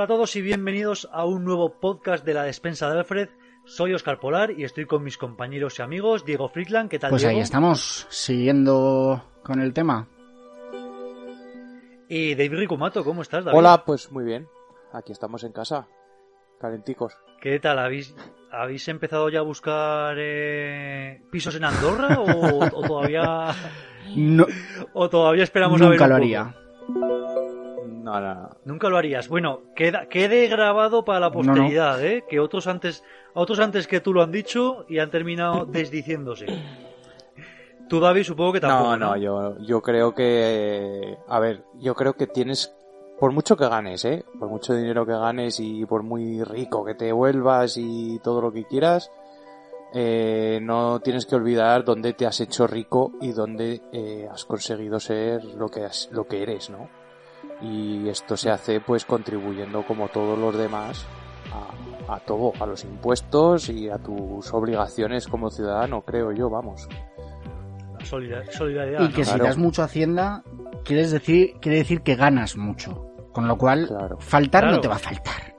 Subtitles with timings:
[0.00, 3.28] Hola a todos y bienvenidos a un nuevo podcast de la despensa de Alfred.
[3.66, 6.88] Soy Oscar Polar y estoy con mis compañeros y amigos Diego Friedland.
[6.88, 7.36] ¿Qué tal, Pues Diego?
[7.36, 10.08] ahí estamos, siguiendo con el tema.
[12.08, 13.58] Y David Ricumato, ¿cómo estás, David?
[13.58, 14.48] Hola, pues muy bien.
[14.94, 15.86] Aquí estamos en casa.
[16.58, 17.12] Calenticos.
[17.38, 17.78] ¿Qué tal?
[17.78, 18.14] ¿Habéis,
[18.50, 23.54] habéis empezado ya a buscar eh, pisos en Andorra o, o todavía
[24.16, 24.46] No,
[24.94, 26.69] o todavía esperamos a ver nunca un lo poco?
[28.14, 28.34] Haría.
[28.34, 28.56] No, no, no.
[28.64, 29.28] Nunca lo harías.
[29.28, 31.54] Bueno, queda, quede grabado para la No, no.
[31.54, 32.24] posteridad, ¿eh?
[32.28, 36.46] Que otros antes, otros antes que tú lo han dicho y han terminado desdiciéndose.
[37.88, 38.96] Tú, David, supongo que tampoco.
[38.96, 41.16] No, no, yo, yo creo que...
[41.28, 42.74] A ver, yo creo que tienes...
[43.18, 44.24] Por mucho que ganes, ¿eh?
[44.38, 48.50] Por mucho dinero que ganes y por muy rico que te vuelvas y todo lo
[48.52, 49.10] que quieras,
[49.92, 54.98] eh, no tienes que olvidar dónde te has hecho rico y dónde eh, has conseguido
[55.00, 56.88] ser lo que, has- lo que eres, ¿no?
[57.62, 61.04] Y esto se hace pues contribuyendo como todos los demás
[62.08, 66.88] a, a todo, a los impuestos y a tus obligaciones como ciudadano, creo yo, vamos.
[68.04, 69.00] Solidar- solidaridad.
[69.00, 69.14] Y ¿no?
[69.14, 69.44] que si Claro.
[69.44, 70.42] das mucho a Hacienda,
[70.84, 73.06] quieres decir, quiere decir que ganas mucho.
[73.32, 74.18] Con lo cual, Claro.
[74.18, 74.76] faltar Claro.
[74.76, 75.49] no te va a faltar.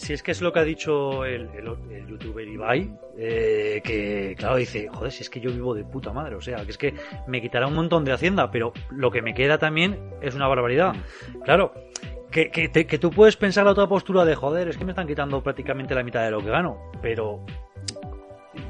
[0.00, 4.34] Si es que es lo que ha dicho el, el- el youtuber Ibai, eh, que
[4.38, 6.78] claro dice, joder, si es que yo vivo de puta madre, o sea, que es
[6.78, 6.94] que
[7.28, 10.94] me quitará un montón de hacienda, pero lo que me queda también es una barbaridad.
[11.44, 11.74] Claro,
[12.30, 14.92] que, que, te- que tú puedes pensar la otra postura de, joder, es que me
[14.92, 17.44] están quitando prácticamente la mitad de lo que gano, pero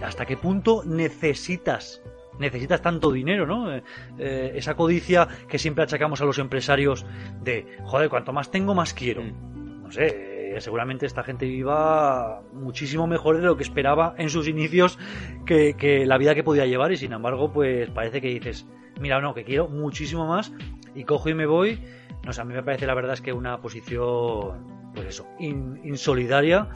[0.03, 2.03] ¿hasta qué punto necesitas?
[2.41, 3.73] Necesitas tanto dinero, ¿no?
[3.73, 3.83] Eh,
[4.19, 7.07] eh, esa codicia que siempre achacamos a los empresarios
[7.41, 13.37] de, joder, cuanto más tengo, más quiero no sé, seguramente esta gente viva muchísimo mejor
[13.37, 14.99] de lo que esperaba en sus inicios
[15.47, 16.93] que, la vida que podía llevar.
[16.93, 18.67] Y sin embargo pues parece que dices,
[19.01, 20.53] mira, no, que quiero muchísimo más
[20.95, 21.81] y cojo y me voy.
[22.25, 25.81] No sé, a mí me parece la verdad es que una posición, pues eso, in-
[25.85, 26.69] insolidaria.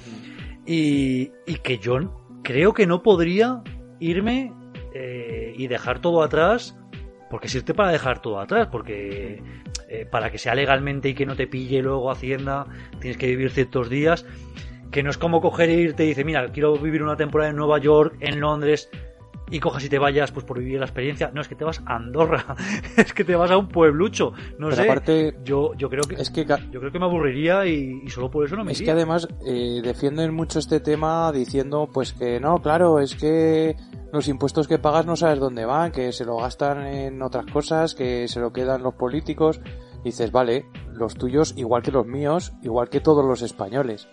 [0.66, 1.98] Y, y que yo
[2.42, 3.62] creo que no podría
[4.00, 4.52] irme
[4.94, 6.78] eh, y dejar todo atrás
[7.30, 9.42] porque sirve para dejar todo atrás, porque
[10.00, 12.66] eh, para que sea legalmente y que no te pille luego Hacienda,
[13.00, 14.26] tienes que vivir ciertos días,
[14.90, 17.56] que no es como coger e irte y dice, mira, quiero vivir una temporada en
[17.56, 18.88] Nueva York, en Londres,
[19.50, 21.30] y cojas y te vayas pues por vivir la experiencia.
[21.32, 22.56] No, es que te vas a Andorra,
[22.96, 24.82] es que te vas a un pueblucho, no Pero sé.
[24.82, 28.30] aparte, yo, yo creo que es que, yo creo que me aburriría y, y solo
[28.30, 32.40] por eso no me es que además eh, defienden mucho este tema diciendo pues que
[32.40, 33.76] no, claro, es que
[34.12, 37.94] los impuestos que pagas no sabes dónde van, que se lo gastan en otras cosas,
[37.94, 39.60] que se lo quedan los políticos.
[40.04, 44.06] Dices, vale, los tuyos igual que los míos, igual que todos los españoles.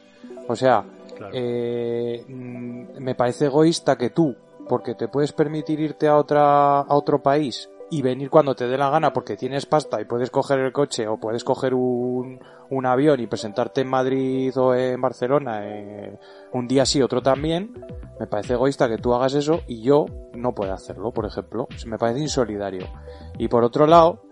[0.47, 0.85] O sea,
[1.17, 1.33] Claro.
[1.35, 4.35] eh, mm, me parece egoísta que tú,
[4.67, 8.77] porque te puedes permitir irte a otra a otro país y venir cuando te dé
[8.77, 12.85] la gana porque tienes pasta y puedes coger el coche o puedes coger un, un
[12.85, 16.17] avión y presentarte en Madrid o en Barcelona eh,
[16.53, 17.85] un día sí, otro también,
[18.17, 21.67] me parece egoísta que tú hagas eso y yo no pueda hacerlo, por ejemplo.
[21.85, 22.87] Me parece insolidario.
[23.37, 24.23] Y por otro lado,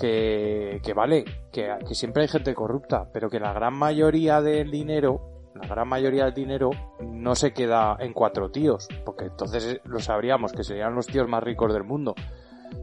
[0.00, 5.20] que, que vale, que, siempre hay gente corrupta, pero que la gran mayoría del dinero,
[5.54, 6.70] la gran mayoría del dinero
[7.02, 11.28] no se queda en cuatro tíos, porque entonces eh, lo sabríamos que serían los tíos
[11.28, 12.14] más ricos del mundo.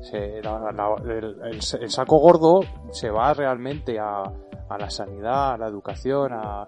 [0.01, 2.59] Se- el, saco gordo
[2.91, 4.23] se va realmente a,
[4.69, 6.67] a la sanidad, a la educación, a,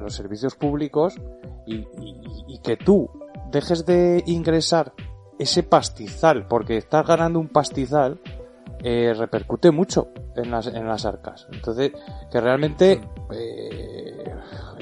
[0.00, 1.14] los servicios públicos
[1.66, 1.86] y-
[2.48, 3.08] y que tú
[3.52, 4.92] dejes de ingresar
[5.38, 8.20] ese pastizal porque estás ganando un pastizal
[8.82, 11.46] eh, repercute mucho en las, en las arcas.
[11.52, 11.92] Entonces,
[12.30, 13.00] que realmente
[13.32, 14.24] eh,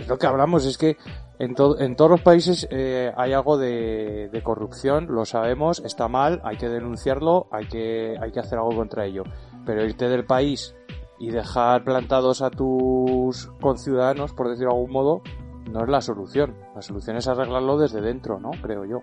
[0.08, 0.96] lo que hablamos, es que
[1.38, 6.08] en, to- en todos los países eh, hay algo de, de corrupción, lo sabemos, está
[6.08, 9.24] mal, hay que denunciarlo, hay que, hay que hacer algo contra ello.
[9.64, 10.74] Pero irte del país
[11.18, 15.22] y dejar plantados a tus conciudadanos, por decirlo de algún modo,
[15.70, 16.56] no es la solución.
[16.74, 18.50] La solución es arreglarlo desde dentro, ¿no?
[18.62, 19.02] Creo yo.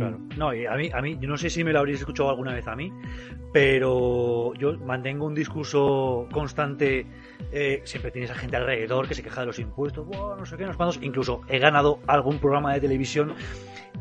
[0.00, 0.18] Claro.
[0.36, 2.54] No, y a mí, a mí, yo no sé si me lo habréis escuchado alguna
[2.54, 2.92] vez a mí,
[3.52, 7.06] pero yo mantengo un discurso constante.
[7.52, 10.56] eh, siempre tienes a gente alrededor que se queja de los impuestos, "Buah, no sé
[10.56, 11.02] qué, no sé cuántos".
[11.02, 13.34] Incluso he ganado algún programa de televisión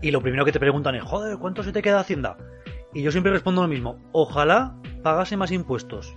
[0.01, 2.37] y lo primero que te preguntan es, joder, ¿cuánto se te queda Hacienda?
[2.93, 6.15] Y yo siempre respondo lo mismo, ojalá pagase más impuestos.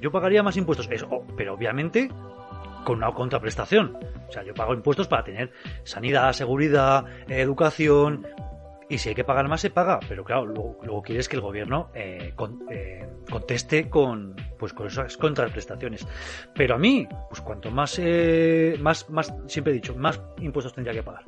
[0.00, 2.10] Yo pagaría más impuestos, eso, pero obviamente
[2.84, 3.96] con una contraprestación.
[4.28, 5.52] O sea, yo pago impuestos para tener
[5.84, 8.26] sanidad, seguridad, educación,
[8.88, 9.98] y si hay que pagar más, se paga.
[10.08, 14.86] Pero claro, luego, luego quieres que el gobierno eh, con- eh, conteste con, pues, con
[14.86, 16.06] esas contraprestaciones.
[16.54, 20.94] Pero a mí, pues cuanto más, eh, más, más, siempre he dicho, más impuestos tendría
[20.94, 21.22] que pagar.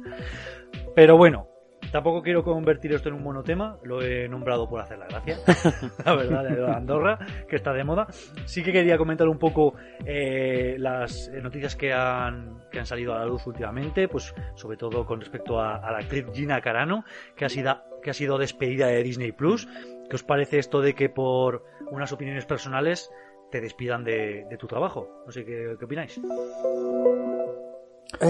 [0.94, 1.49] Pero bueno,
[1.93, 5.38] Tampoco quiero convertir esto en un monotema, lo he nombrado por hacer la gracia,
[6.05, 7.19] la verdad, de Andorra,
[7.49, 8.08] que está de moda.
[8.44, 9.75] Sí que quería comentar un poco
[10.05, 15.06] eh, las noticias que han, que han salido a la luz últimamente, pues sobre todo
[15.06, 17.05] con respecto a, a la actriz Gina Carano,
[17.37, 19.69] que ha, sido, que ha sido despedida de Disney Plus.
[20.09, 23.11] ¿Qué os parece esto de que por unas opiniones personales
[23.50, 25.09] te despidan de, de tu trabajo?
[25.26, 26.19] No sé qué, qué opináis.
[26.19, 26.23] Eh,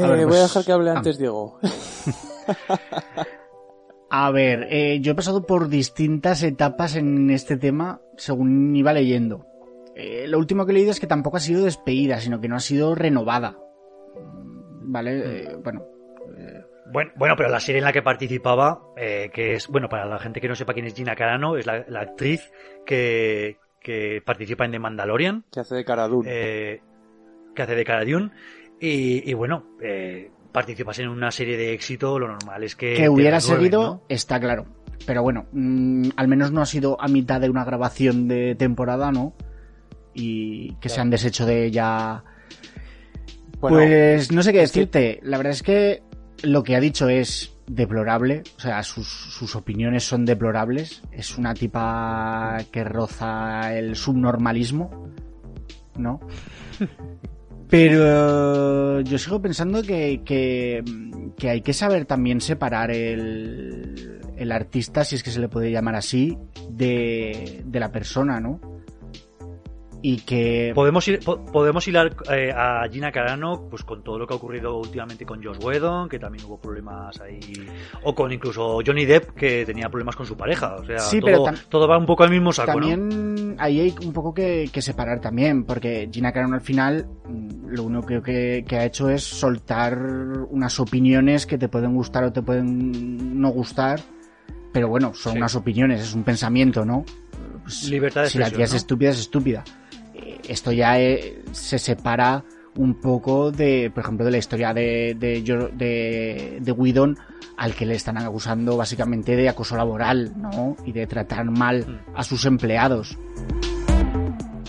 [0.03, 0.95] A ver, Voy pues- a dejar que hable ah.
[0.97, 1.59] antes Diego.
[4.11, 9.45] A ver, eh, yo he pasado por distintas etapas en este tema según iba leyendo.
[9.95, 12.57] Eh, lo último que he leído es que tampoco ha sido despedida, sino que no
[12.57, 13.59] ha sido renovada.
[14.89, 15.85] Mm, Vale, eh, bueno.
[16.91, 20.19] Bueno, bueno, pero la serie en la que participaba, eh, que es, bueno, para la
[20.19, 22.51] gente que no sepa quién es Gina Carano, es la, la actriz
[22.87, 26.29] que, que participa en The Mandalorian, que hace de cara Dune.
[26.31, 26.81] eh,
[27.55, 28.31] que hace de Cara Dune,
[28.81, 32.95] y, y bueno, eh, participas en una serie de éxito, lo normal es que...
[32.95, 34.03] que hubiera seguido, ¿no?
[34.09, 34.67] está claro.
[35.07, 39.13] Pero bueno, mm, al menos no ha sido a mitad de una grabación de temporada,
[39.13, 39.35] ¿no?
[40.15, 42.25] Y que se han deshecho de ella.
[43.61, 45.21] Bueno, pues no sé qué es que- decirte.
[45.23, 46.03] La verdad es que
[46.43, 48.43] lo que ha dicho es deplorable.
[48.57, 51.03] O sea, sus, sus opiniones son deplorables.
[51.13, 55.09] Es una tipa que roza el subnormalismo,
[55.97, 56.21] ¿no?
[57.69, 60.83] Pero yo sigo pensando que, que,
[61.37, 65.71] que hay que saber también separar el, el artista, si es que se le puede
[65.71, 66.39] llamar así,
[66.71, 68.59] de, de la persona, ¿no?
[70.01, 70.71] Y que...
[70.75, 74.37] Podemos, ir, po- podemos hilar eh, a Gina Carano pues con todo lo que ha
[74.37, 77.41] ocurrido últimamente con Josh Whedon, que también hubo problemas ahí,
[78.05, 80.77] o con incluso Johnny Depp, que tenía problemas con su pareja.
[80.77, 82.89] O sea, Sí, todo, pero todo va un poco al mismo saco, ¿no?
[82.89, 87.69] También ahí hay un poco que, que separar también, porque Gina Carano al final mm,
[87.75, 92.23] lo único que, que, que ha hecho es soltar unas opiniones que te pueden gustar
[92.25, 94.01] o te pueden no gustar,
[94.73, 95.39] pero bueno, son Sí.
[95.39, 97.05] unas opiniones, es un pensamiento, ¿no?
[97.69, 99.65] Pues, Libertad de si la tía es estúpida, es estúpida.
[100.15, 102.43] Eh, Esto ya eh, se separa
[102.77, 105.43] un poco de, por ejemplo, de la historia de, de,
[105.77, 107.19] de, de Whedon,
[107.57, 110.77] al que le están acusando básicamente de acoso laboral, ¿no?
[110.87, 113.19] Y de tratar mal a sus empleados.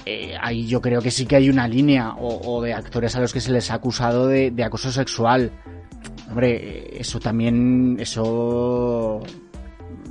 [0.06, 3.20] Eh, ahí yo creo que sí que hay una línea, o, o de actores a
[3.22, 5.52] los que se les ha acusado de, de acoso sexual.
[6.30, 9.22] Hombre, eso también, eso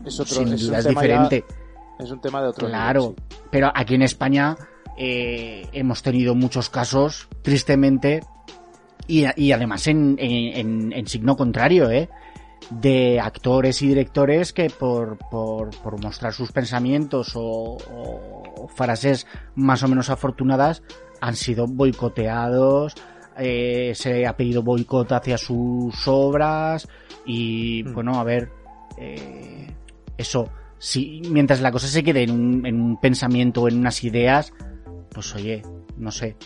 [0.04, 1.44] es otro, sin es un duda es tema ya- diferente.
[1.98, 3.36] Es un tema de otro Claro, nivel, sí.
[3.50, 4.56] pero aquí en España
[4.96, 8.22] eh, hemos tenido muchos casos, tristemente,
[9.06, 12.08] y, y además en, en- signo contrario, ¿eh?
[12.70, 19.26] de actores y directores que por, por, por mostrar sus pensamientos o, o- o frases
[19.54, 20.82] más o menos afortunadas
[21.20, 22.94] han sido boicoteados,
[23.38, 26.86] eh, se ha pedido boicot hacia sus obras
[27.24, 27.94] y Mm.
[27.94, 28.50] bueno, a ver,
[28.98, 29.72] eh,
[30.18, 30.48] eso,
[30.78, 34.52] si mientras la cosa se quede en un, en un pensamiento o en unas ideas,
[35.10, 35.62] pues oye,
[35.96, 36.36] no sé,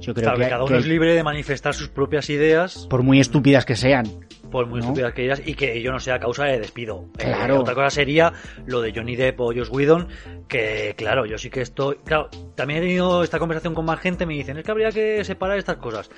[0.00, 2.86] yo creo Claro, que, que cada uno que es libre de manifestar sus propias ideas,
[2.90, 4.04] por muy estúpidas que sean,
[4.50, 4.86] por muy ¿no?
[4.86, 7.08] estúpidas que ellas, y que ello no sea causa de despido.
[7.18, 7.60] Eh, Claro.
[7.60, 8.32] otra cosa sería
[8.66, 10.08] lo de Johnny Depp o Josh Whedon,
[10.48, 11.96] que claro, yo sí que estoy...
[12.04, 15.24] Claro, también he tenido esta conversación con más gente, me dicen, es que habría que
[15.24, 16.10] separar estas cosas.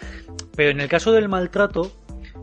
[0.57, 1.93] Pero en el caso del maltrato,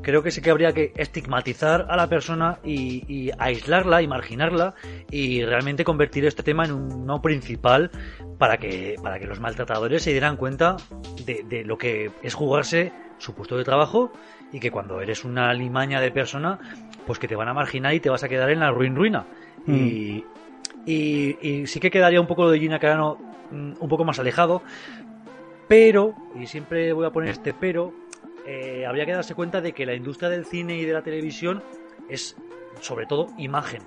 [0.06, 4.76] creo que sí que habría que estigmatizar a la persona y, y aislarla y marginarla
[5.10, 7.90] y realmente convertir este tema en un no principal
[8.38, 10.78] para que, para que los maltratadores se dieran cuenta
[11.26, 14.12] de, de lo que es jugarse su puesto de trabajo
[14.54, 16.60] y que cuando eres una limaña de persona,
[17.08, 19.26] pues que te van a marginar y te vas a quedar en la ruin ruina.
[19.68, 20.24] Y,
[20.86, 23.18] y, y sí que quedaría un poco lo de Gina Carano
[23.50, 24.62] mm, un poco más alejado,
[25.68, 27.92] pero, y siempre voy a poner este pero,
[28.46, 31.64] eh, habría que darse cuenta de que la industria del cine y de la televisión
[32.10, 32.36] es
[32.82, 33.82] sobre todo imagen.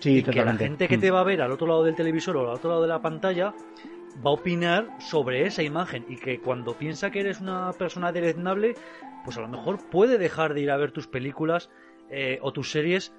[0.00, 1.00] sí, y que la gente que Mm.
[1.00, 3.02] te va a ver al otro lado del televisor o al otro lado de la
[3.02, 3.54] pantalla
[4.24, 8.74] va a opinar sobre esa imagen y que cuando piensa que eres una persona deleznable,
[9.24, 11.70] pues a lo mejor puede dejar de ir a ver tus películas
[12.10, 13.12] eh, o tus series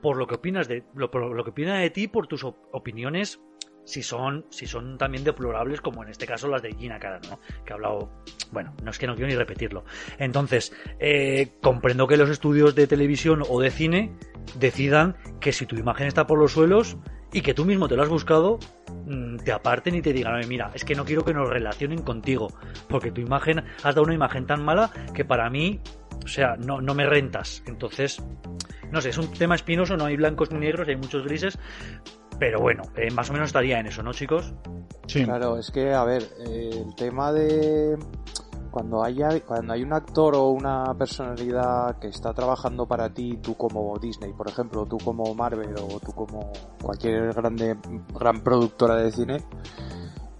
[0.00, 2.56] por lo que opinas de lo, por lo que opina de ti por tus op-
[2.72, 3.40] opiniones
[3.84, 7.40] si son si son también deplorables como en este caso las de Gina Carano ¿no?
[7.64, 8.10] que ha hablado
[8.50, 9.84] bueno no es que no quiero ni repetirlo
[10.18, 14.16] entonces eh, comprendo que los estudios de televisión o de cine
[14.58, 16.96] decidan que si tu imagen está por los suelos
[17.32, 18.58] y que tú mismo te lo has buscado,
[19.06, 22.02] mm, te aparten y te digan, "Oye, mira, es que no quiero que nos relacionen
[22.02, 22.48] contigo,
[22.88, 25.80] porque tu imagen, has dado una imagen tan mala que para mí,
[26.22, 27.62] o sea, no, no me rentas.
[27.66, 28.22] Entonces,
[28.92, 31.58] no sé, es un tema espinoso, no hay blancos ni negros, hay muchos grises,
[32.38, 34.52] pero bueno, eh, más o menos estaría en eso, ¿no, chicos?
[35.06, 35.24] Sí.
[35.24, 37.96] Claro, es que, a ver, eh, el tema de,
[38.70, 43.56] cuando hay, cuando hay un actor o una personalidad que está trabajando para ti, tú
[43.56, 47.76] como Disney, por ejemplo, tú como Marvel o tú como cualquier grande,
[48.14, 49.36] gran productora de cine,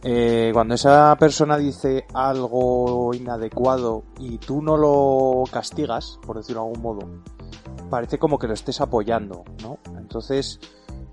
[0.02, 6.68] eh, cuando esa persona dice algo inadecuado y tú no lo castigas, por decirlo de
[6.68, 7.09] algún modo,
[7.90, 9.78] parece como que lo estés apoyando, ¿no?
[9.99, 10.61] Entonces,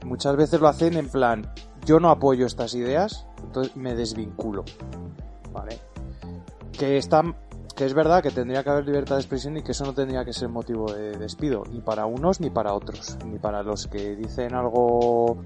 [0.06, 1.54] muchas veces lo hacen en plan,
[1.86, 4.64] yo no apoyo estas ideas, entonces me desvinculo,
[5.52, 5.80] ¿vale?
[6.78, 7.24] Que está,
[7.76, 10.26] que es verdad que tendría que haber libertad de expresión y que eso no tendría
[10.26, 14.16] que ser motivo de despido, ni para unos ni para otros, ni para los que
[14.16, 15.38] dicen algo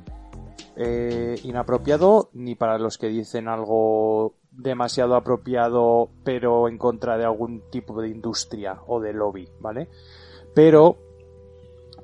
[0.75, 7.63] eh, inapropiado, ni para los que dicen algo demasiado apropiado, pero en contra de algún
[7.69, 9.89] tipo de industria o de lobby, ¿vale?
[10.53, 10.97] Pero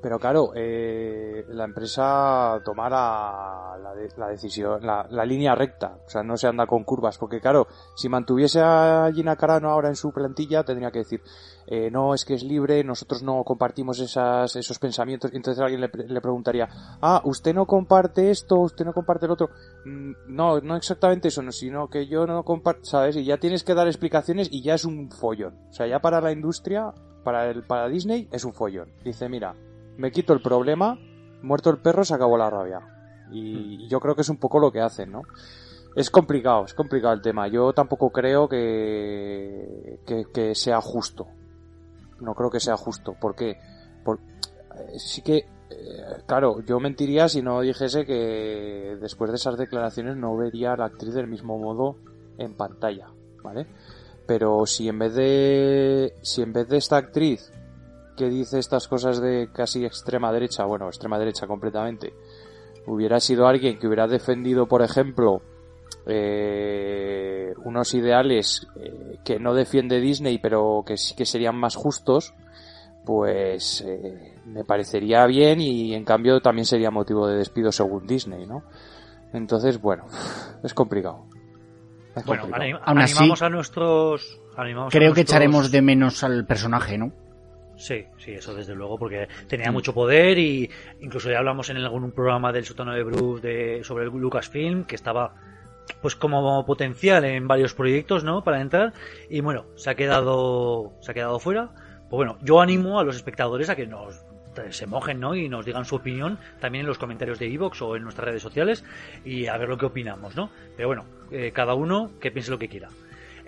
[0.02, 6.22] pero claro, eh, la empresa tomará la, la decisión, la, la, línea recta, o sea,
[6.22, 10.12] no se anda con curvas, porque claro, si mantuviese a Gina Carano ahora en su
[10.12, 11.22] plantilla, tendría que decir,
[11.66, 15.80] eh, no, es que es libre, nosotros no compartimos esas, esos pensamientos, y entonces alguien
[15.80, 16.68] le, le, preguntaría,
[17.00, 19.50] ah, usted no comparte esto, usted no comparte el otro,
[19.84, 23.16] mm, no, no exactamente eso, no, sino que yo no comparto, ¿sabes?
[23.16, 26.20] Y ya tienes que dar explicaciones y ya es un follón, o sea, ya para
[26.20, 26.92] la industria,
[27.22, 28.92] para el, para Disney es un follón.
[29.04, 29.54] Dice, mira,
[30.00, 30.98] me quito el problema,
[31.42, 32.80] muerto el perro, se acabó la rabia.
[33.30, 35.22] Y yo creo que es un poco lo que hacen, ¿no?
[35.94, 37.48] Es complicado, es complicado el tema.
[37.48, 41.26] Yo tampoco creo que, que, que sea justo.
[42.20, 43.14] No creo que sea justo.
[43.20, 43.58] ¿Por qué?
[44.04, 44.24] Porque
[44.96, 45.36] sí que,
[45.70, 50.76] eh, claro, yo mentiría si no dijese que después de esas declaraciones no vería a
[50.76, 51.96] la actriz del mismo modo
[52.38, 53.08] en pantalla,
[53.42, 53.66] ¿vale?
[54.26, 57.52] Pero si en vez de, si en vez de esta actriz
[58.20, 62.12] que dice estas cosas de casi extrema derecha, bueno, extrema derecha completamente,
[62.86, 65.40] hubiera sido alguien que hubiera defendido, por ejemplo,
[66.04, 72.34] eh, unos ideales eh, que no defiende Disney, pero que sí que serían más justos,
[73.06, 78.46] pues eh, me parecería bien y en cambio también sería motivo de despido según Disney,
[78.46, 78.64] ¿no?
[79.32, 80.04] Entonces, bueno,
[80.62, 81.24] es complicado.
[82.14, 82.82] Es bueno, complicado.
[82.84, 84.42] Anim animamos a nuestros...
[84.58, 85.14] Animamos creo a nuestros...
[85.14, 87.12] que echaremos de menos al personaje, ¿no?
[87.80, 90.70] Sí, sí, eso desde luego, porque tenía mucho poder y
[91.00, 94.96] incluso ya hablamos en algún programa del sótano de Bruce de, sobre el Lucasfilm, que
[94.96, 95.34] estaba
[96.02, 98.44] pues como potencial en varios proyectos, ¿no?
[98.44, 98.92] Para entrar
[99.30, 101.70] y bueno, se ha quedado se ha quedado fuera.
[102.10, 104.22] Pues bueno, yo animo a los espectadores a que nos
[104.68, 105.34] se mojen, ¿no?
[105.34, 108.42] Y nos digan su opinión también en los comentarios de Evox o en nuestras redes
[108.42, 108.84] sociales
[109.24, 110.50] y a ver lo que opinamos, ¿no?
[110.76, 112.88] Pero bueno, eh, cada uno que piense lo que quiera.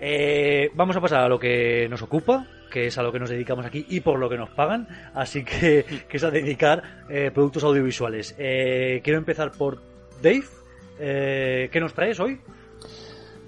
[0.05, 3.29] Eh, vamos a pasar a lo que nos ocupa, que es a lo que nos
[3.29, 7.31] dedicamos aquí y por lo que nos pagan, así que, que es a dedicar eh,
[7.33, 8.35] productos audiovisuales.
[8.37, 9.79] Eh, quiero empezar por
[10.21, 10.43] Dave.
[10.99, 12.41] Eh, ¿Qué nos traes hoy?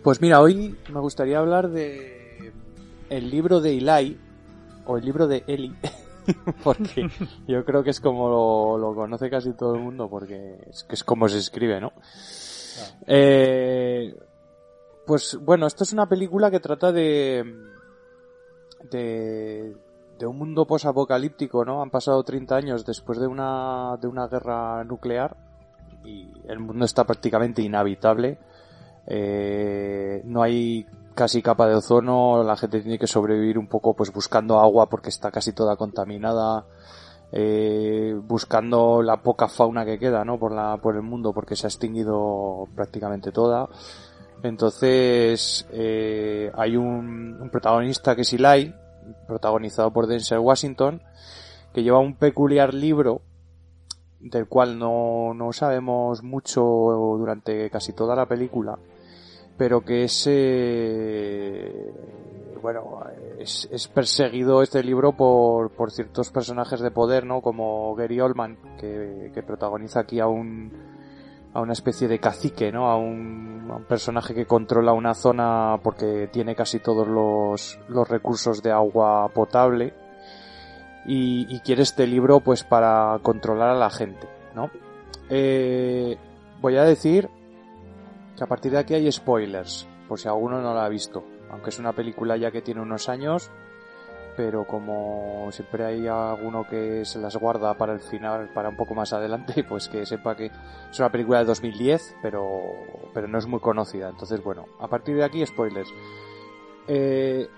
[0.02, 2.54] Pues mira, hoy me gustaría hablar de
[3.10, 4.18] el libro de Eli
[4.86, 5.76] o el libro de Eli.
[6.64, 7.10] porque
[7.50, 10.96] yo creo que es como lo, lo, conoce casi todo el mundo, porque es que
[10.96, 11.92] es como se escribe, ¿no?
[13.08, 14.16] Eh,
[15.06, 17.46] pues bueno, esto es una película que trata de
[18.90, 19.76] de,
[20.20, 21.82] de un mundo posapocalíptico, ¿no?
[21.82, 25.36] Han pasado 30 años después de una de una guerra nuclear
[26.04, 28.38] y el mundo está prácticamente inhabitable.
[29.08, 34.12] Eh, no hay casi capa de ozono, la gente tiene que sobrevivir un poco pues
[34.12, 36.66] buscando agua porque está casi toda contaminada.
[37.32, 40.40] Eh, buscando la poca fauna que queda, ¿no?
[40.40, 43.68] Por la, por el mundo, porque se ha extinguido prácticamente toda.
[44.44, 48.74] Entonces, eh, hay un, un, protagonista que es Eli,
[49.28, 51.02] protagonizado por Denzel Washington,
[51.74, 53.22] que lleva un peculiar libro
[54.20, 58.78] del cual no, no sabemos mucho durante casi toda la película,
[59.58, 61.94] pero que es, eh,
[62.62, 63.02] bueno,
[63.38, 67.42] es, es, perseguido este libro por, por ciertos personajes de poder, ¿no?
[67.42, 70.72] Como Gary Oldman, que, que protagoniza aquí a un,
[71.54, 72.90] a una especie de cacique, ¿no?
[72.90, 78.62] A un, un, personaje que controla una zona porque tiene casi todos los, los recursos
[78.62, 79.94] de agua potable
[81.06, 84.72] y, y, quiere este libro pues para controlar a la gente, ¿no?
[85.30, 86.18] Eh,
[86.62, 87.30] voy a decir
[88.36, 91.70] que a partir de aquí hay spoilers, por si alguno no lo ha visto, aunque
[91.70, 93.52] es una película ya que tiene unos años,
[94.36, 98.96] pero como siempre hay alguno que se las guarda para el final, para un poco
[98.96, 100.52] más adelante, pues que sepa que
[100.92, 102.74] es una película de 2010, pero,
[103.14, 104.10] pero no es muy conocida.
[104.10, 105.90] Entonces, bueno, a partir de aquí, spoilers.
[106.88, 107.50] Eh,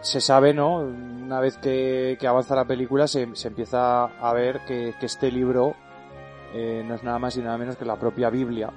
[0.00, 0.80] se sabe, ¿no?
[0.80, 5.32] Una vez que, que avanza la película, se, se, empieza a ver que, que este
[5.32, 5.74] libro
[6.52, 8.70] eh, no es nada más y nada menos que la propia Biblia.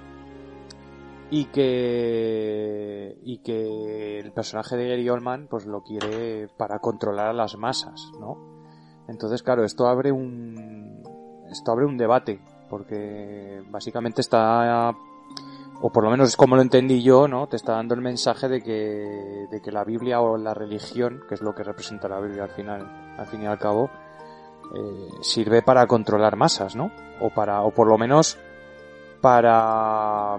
[1.30, 7.34] Y que y que el personaje de Gary Oldman pues lo quiere para controlar a
[7.34, 8.38] las masas, ¿no?
[9.08, 11.04] Entonces, claro, esto abre un
[11.50, 14.96] esto abre un debate porque básicamente está
[15.80, 17.48] o por lo menos es como lo entendí yo, ¿no?
[17.48, 21.36] Te está dando el mensaje de que de que la Biblia o la religión, que
[21.36, 23.90] es lo que representa la Biblia al final, al fin y al cabo,
[24.74, 26.92] eh, sirve para controlar masas, ¿no?
[27.20, 28.38] O para o por lo menos
[29.22, 30.38] para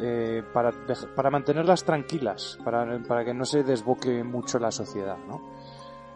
[0.00, 0.72] eh, para,
[1.14, 5.40] para mantenerlas tranquilas, para, para que no se desboque mucho la sociedad, ¿no?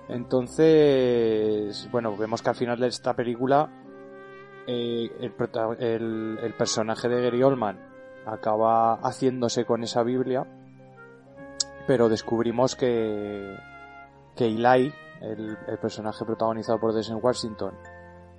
[0.09, 3.71] Entonces, bueno, vemos que al final de esta película
[4.67, 7.79] eh, el, el, personaje de Gary Oldman
[8.27, 10.47] acaba haciéndose con esa Biblia,
[11.87, 13.55] pero descubrimos que,
[14.35, 17.75] que Eli, el, el personaje protagonizado por Denzel Washington,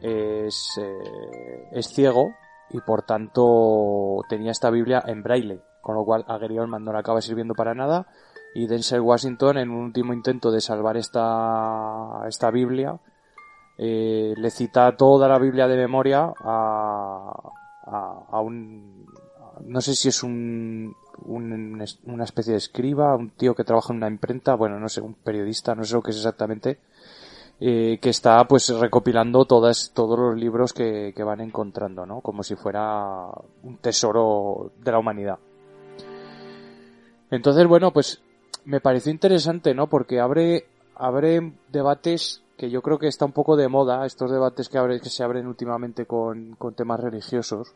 [0.01, 2.33] es, eh, es ciego
[2.71, 6.93] y por tanto tenía esta Biblia en braille, con lo cual a Gary Oldman no
[6.93, 8.07] le acaba sirviendo para nada
[8.53, 12.99] y Denzel Washington en un último intento de salvar esta, esta Biblia
[13.77, 17.51] eh, le cita toda la Biblia de memoria a,
[17.85, 19.05] a, a un
[19.65, 20.95] no sé si es un,
[21.25, 25.01] un, una especie de escriba, un tío que trabaja en una imprenta, bueno, no sé,
[25.01, 26.79] un periodista, no sé lo que es exactamente,
[27.61, 32.21] eh, que está pues recopilando todas, todos los libros que, que van encontrando, ¿no?
[32.21, 33.27] Como si fuera
[33.63, 35.39] un tesoro de la humanidad.
[37.29, 38.21] Entonces, bueno, pues
[38.63, 39.87] me pareció interesante, ¿no?
[39.87, 44.69] Porque abre, abre debates que yo creo que está un poco de moda, estos debates
[44.69, 47.73] que, que se abren últimamente con, con temas religiosos.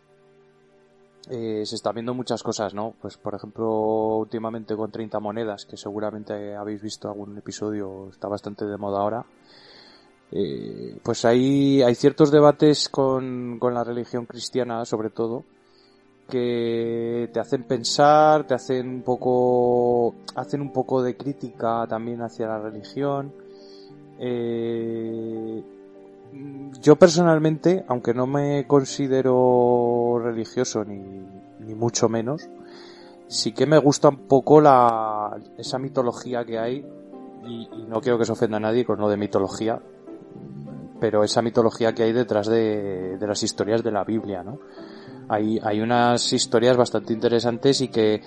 [1.29, 2.93] Eh, se están viendo muchas cosas, ¿no?
[3.01, 8.65] Pues por ejemplo, últimamente con 30 monedas, que seguramente habéis visto algún episodio, está bastante
[8.65, 9.25] de moda ahora
[10.32, 15.44] eh, pues hay, hay ciertos debates con, con la religión cristiana, sobre todo,
[16.30, 22.48] que te hacen pensar, te hacen un poco, hacen un poco de crítica también hacia
[22.48, 23.34] la religión.
[24.20, 25.63] Eh,
[26.82, 31.00] yo personalmente, aunque no me considero religioso ni,
[31.60, 32.50] ni mucho menos,
[33.27, 36.86] sí que me gusta un poco la, esa mitología que hay
[37.46, 39.81] y, no quiero que se ofenda a nadie con lo de mitología,
[41.00, 44.59] pero esa mitología que hay detrás de, de las historias de la Biblia, ¿no?
[45.29, 48.22] Hay, hay unas historias bastante interesantes y que,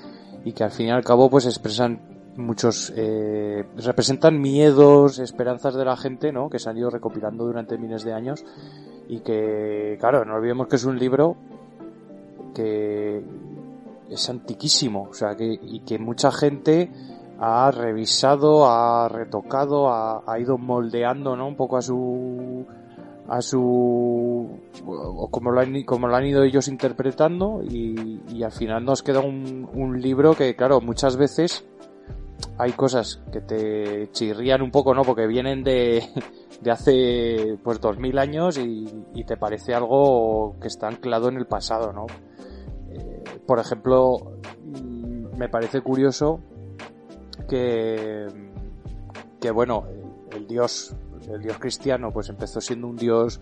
[0.45, 2.01] y que al fin y al cabo pues expresan
[2.37, 6.49] muchos, eh, representan miedos, esperanzas de la gente, ¿no?
[6.49, 8.45] Que se han ido recopilando durante miles de años
[9.09, 11.37] y que, claro, no olvidemos que es un libro
[12.55, 13.23] que
[14.11, 16.91] es antiquísimo, o sea, que, y que mucha gente
[17.39, 21.47] ha revisado, ha retocado, ha, ha, ido moldeando, ¿no?
[21.47, 22.67] Un poco a su
[23.29, 24.61] a su
[25.31, 29.21] como lo han, como lo han ido ellos interpretando y, y al final nos queda
[29.21, 31.65] un, un, libro que claro muchas veces
[32.59, 36.05] hay cosas que te chirrían un poco no porque vienen de,
[36.61, 41.37] de hace pues dos mil años y, y, te parece algo que está anclado en
[41.37, 42.07] el pasado no
[42.93, 46.41] eh, por ejemplo mm, me parece curioso
[47.47, 48.27] que,
[49.41, 49.85] que bueno,
[50.33, 50.95] el dios,
[51.29, 53.41] el dios cristiano, pues empezó siendo un dios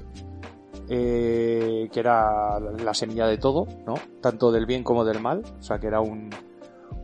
[0.88, 3.95] eh, que era la semilla de todo, ¿no?
[4.21, 6.31] Tanto del bien como del mal, o sea que era un,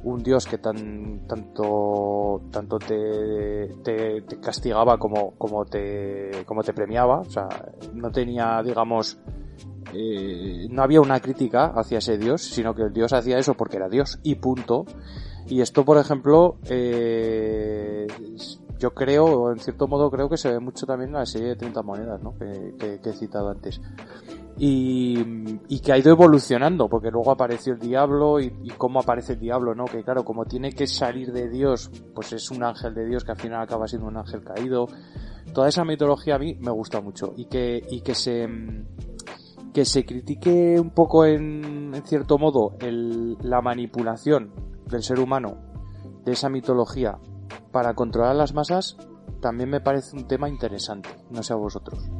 [0.04, 6.72] un dios que tan, tanto, tanto te, te, te, castigaba como, como te, como te
[6.72, 7.48] premiaba, o sea,
[7.94, 9.18] no tenía, digamos,
[9.92, 13.76] eh, no había una crítica hacia ese dios, sino que el dios hacía eso porque
[13.76, 14.84] era dios y punto.
[15.50, 18.06] Y esto, por ejemplo, eh,
[18.78, 21.56] yo creo, en cierto modo creo que se ve mucho también en la serie de
[21.56, 22.38] 30 monedas, ¿no?
[22.38, 23.80] Que he citado antes.
[24.56, 25.18] Y,
[25.68, 29.40] y, que ha ido evolucionando, porque luego apareció el diablo y, y, cómo aparece el
[29.40, 29.86] diablo, ¿no?
[29.86, 33.32] Que claro, como tiene que salir de Dios, pues es un ángel de Dios que
[33.32, 34.86] al final acaba siendo un ángel caído.
[35.52, 38.46] Toda esa mitología a mí me gusta mucho y que, y que se,
[39.72, 44.52] que se critique un poco en, en cierto modo el, la manipulación
[44.86, 45.56] del ser humano,
[46.24, 47.18] de esa mitología,
[47.72, 48.96] para controlar las masas,
[49.40, 51.08] también me parece un tema interesante.
[51.30, 52.10] No sé a vosotros.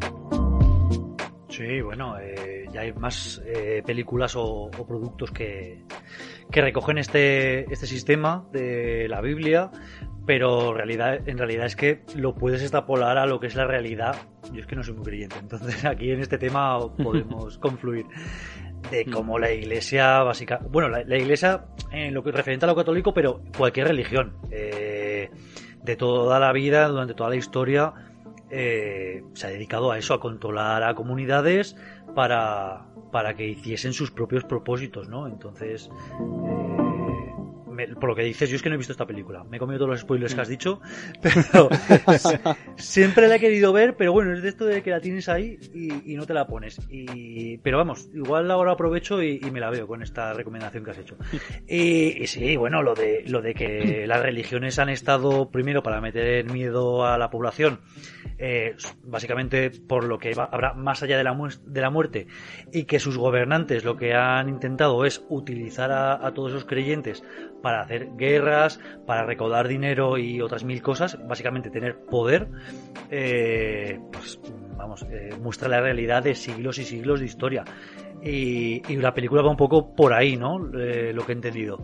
[1.48, 5.84] Sí, bueno, eh, ya hay más eh, películas o, o, productos que,
[6.50, 9.70] que recogen este, este sistema de la Biblia,
[10.26, 14.16] pero realidad, en realidad es que lo puedes extrapolar a lo que es la realidad.
[14.52, 18.06] Yo es que no soy muy creyente, entonces aquí en este tema podemos confluir
[18.90, 22.74] de cómo la iglesia básica bueno la, la, iglesia en lo que referente a lo
[22.74, 25.30] católico pero cualquier religión eh,
[25.82, 27.92] de toda la vida durante toda la historia
[28.50, 31.76] eh, se ha dedicado a eso a controlar a comunidades
[32.16, 35.28] para, para que hiciesen sus propios propósitos, ¿no?
[35.28, 35.88] Entonces,
[36.48, 36.89] eh,
[37.88, 39.44] me- por lo que dices, yo es que no he visto esta película.
[39.44, 40.80] Me he comido todos los spoilers que has dicho,
[41.22, 41.68] pero
[42.76, 45.58] siempre la he querido ver, pero bueno, es de esto de que la tienes ahí
[45.74, 46.78] y, y no te la pones.
[46.90, 50.90] Y, pero vamos, igual ahora aprovecho y, y me la veo con esta recomendación que
[50.90, 51.16] has hecho.
[51.68, 56.44] Y, sí, bueno, lo de, lo de que las religiones han estado primero para meter
[56.50, 57.80] miedo a la población,
[58.38, 62.26] eh, básicamente por lo que va- habrá más allá de la, de la muerte,
[62.72, 67.22] y que sus gobernantes lo que han intentado es utilizar a, a todos esos creyentes
[67.62, 72.48] para hacer guerras, para recaudar dinero y otras mil cosas, básicamente tener poder,
[73.10, 74.40] eh, pues
[74.76, 77.64] vamos, eh, muestra la realidad de siglos y siglos de historia.
[78.22, 80.58] Y, y la película va un poco por ahí, ¿no?
[80.78, 81.78] Eh, lo que he entendido.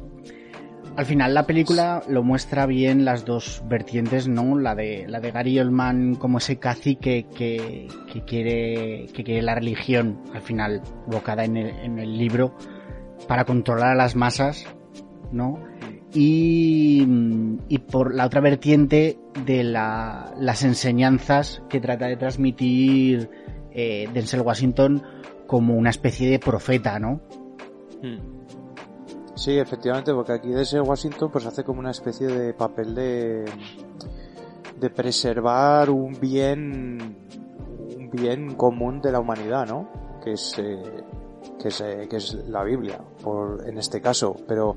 [0.96, 4.58] Al final la película lo muestra bien las dos vertientes, ¿no?
[4.58, 9.54] La de, la de Gary Oldman como ese cacique que, que quiere, que quiere la
[9.54, 12.54] religión, al final, evocada en el, en el libro,
[13.28, 14.66] para controlar a las masas,
[15.32, 15.58] ¿no?
[16.14, 17.06] Y,
[17.68, 23.28] y por la otra vertiente de la- las enseñanzas que trata de transmitir
[23.72, 25.02] eh, Denzel Washington
[25.46, 27.20] como una especie de profeta, ¿no?
[29.34, 33.44] Sí, efectivamente, porque aquí desde Washington pues hace como una especie de papel de
[34.80, 37.16] de preservar un bien
[37.98, 39.88] un bien común de la humanidad, ¿no?
[40.24, 40.82] Que es eh,
[41.60, 44.76] que es eh, que es la Biblia, por en este caso, pero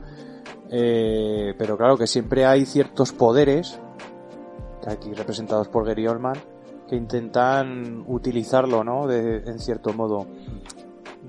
[0.71, 3.79] eh, pero claro que siempre hay ciertos poderes
[4.87, 6.37] aquí representados por Gary Oldman
[6.87, 9.11] que intentan utilizarlo, ¿no?
[9.11, 10.25] En cierto modo.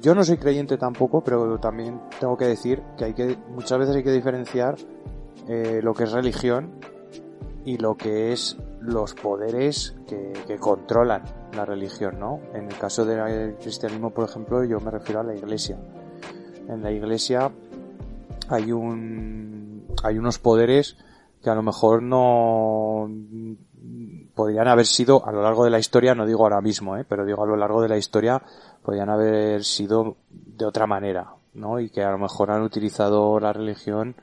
[0.00, 3.96] Yo no soy creyente tampoco, pero también tengo que decir que hay que muchas veces
[3.96, 4.76] hay que diferenciar
[5.46, 6.80] eh, lo que es religión
[7.66, 11.22] y lo que es los poderes que, que controlan
[11.54, 12.40] la religión, ¿no?
[12.54, 15.78] En el caso del cristianismo, por ejemplo, yo me refiero a la iglesia.
[16.68, 17.50] En la iglesia
[18.50, 20.96] hay un hay unos poderes
[21.42, 23.08] que a lo mejor no
[24.34, 27.04] podrían haber sido a lo largo de la historia, no digo ahora mismo, ¿eh?
[27.08, 28.42] pero digo a lo largo de la historia,
[28.82, 31.80] podrían haber sido de otra manera, ¿no?
[31.80, 34.16] Y que a lo mejor han utilizado la religión,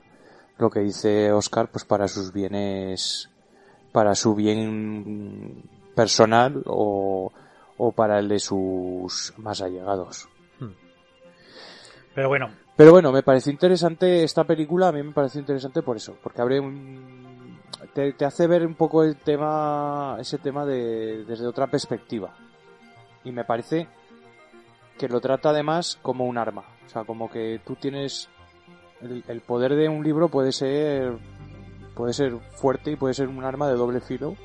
[0.57, 3.29] lo que dice Oscar, pues para sus bienes,
[3.91, 5.63] para su bien
[5.95, 7.31] personal o,
[7.77, 10.29] o para el de sus más allegados.
[12.13, 15.97] Pero bueno, Pero bueno, me pareció interesante esta película, a mí me pareció interesante por
[15.97, 17.59] eso, porque abre un...
[17.91, 22.35] te, hace ver un poco el tema, ese tema de, desde otra perspectiva.
[23.23, 23.87] Y me parece
[24.95, 26.65] que lo trata además como un arma.
[26.85, 28.29] O sea, como que tú tienes
[29.01, 31.17] el, el poder de un libro puede ser
[31.95, 34.35] puede ser fuerte y puede ser un arma de doble filo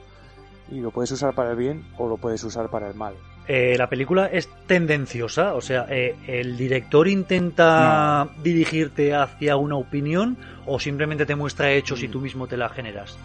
[0.70, 3.14] y lo puedes usar para el bien o lo puedes usar para el mal.
[3.48, 10.36] Eh, la película es tendenciosa, o sea, eh, el director intenta dirigirte hacia una opinión
[10.66, 13.16] o simplemente te muestra hechos y tú mismo te la generas.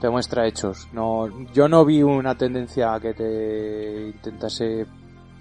[0.00, 0.86] te muestra hechos.
[0.92, 4.82] No, yo no vi una tendencia a que te intentase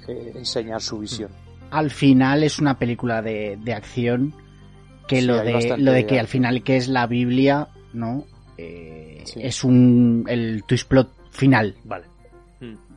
[0.08, 1.30] eh, enseñar su visión.
[1.72, 4.34] al final es una película de, de acción
[5.08, 8.26] que Sí, lo de lo de que al final que es la Biblia no
[8.58, 9.40] Eh, Sí.
[9.44, 12.06] es un el twist plot final Vale.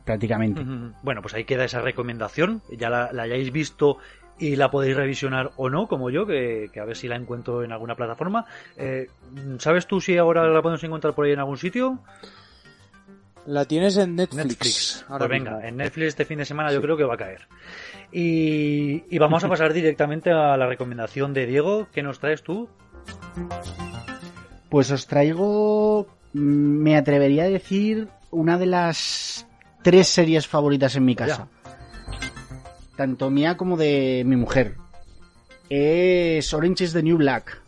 [0.09, 0.65] Prácticamente.
[1.03, 2.63] Bueno, pues ahí queda esa recomendación.
[2.75, 3.99] Ya la, la hayáis visto
[4.39, 7.63] y la podéis revisionar o no, como yo, que, que a ver si la encuentro
[7.63, 8.45] en alguna plataforma.
[8.75, 9.05] Eh,
[9.59, 11.99] ¿Sabes tú si ahora la podemos encontrar por ahí en algún sitio?
[13.45, 14.45] La tienes en Netflix.
[14.45, 15.05] Netflix.
[15.09, 15.67] ahora Pues venga, mismo.
[15.67, 17.47] en Netflix este fin de semana yo creo que va a caer.
[18.11, 21.87] Y, y vamos a pasar directamente a la recomendación de Diego.
[21.91, 22.67] ¿Qué nos traes tú?
[24.69, 29.47] pues os traigo mm, me atrevería a decir una de las
[29.81, 31.47] tres series favoritas en mi casa
[32.95, 34.75] tanto mía como de mi mujer
[35.69, 37.61] es Orange is the New Black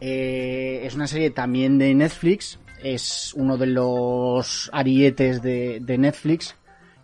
[0.00, 2.58] Eh, es una serie también de Netflix.
[2.82, 6.56] Es uno de los arietes de, de Netflix.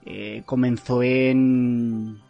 [0.04, 2.20] Eh, comenzó en,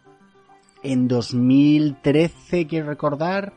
[0.83, 3.53] en 2013, quiero recordar.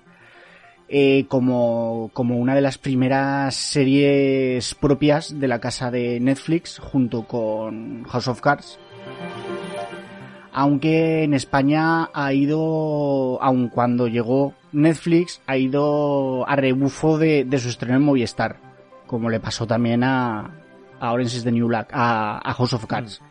[0.92, 7.28] Eh, como, como una de las primeras series propias de la casa de Netflix, junto
[7.28, 8.76] con House of Cards.
[10.52, 17.58] Aunque en España ha ido, aun cuando llegó Netflix, ha ido a rebufo de, de
[17.60, 18.56] su estreno en Movistar,
[19.06, 20.56] como le pasó también a,
[20.98, 23.22] a Orange is the New Black, a, a House of Cards.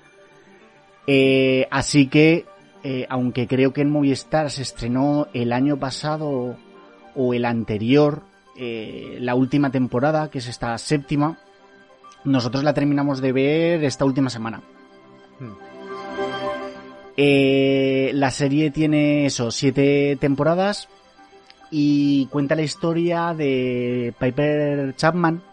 [1.08, 2.46] Eh, así que,
[2.86, 6.56] eh, aunque creo que en Movistar se estrenó el año pasado
[7.22, 8.24] o el anterior,
[8.56, 11.38] eh, la última temporada, que es esta séptima,
[12.24, 14.62] nosotros la terminamos de ver esta última semana.
[17.18, 20.88] Eh, la serie tiene eso, siete temporadas
[21.72, 25.44] y cuenta la historia de Piper Chapman,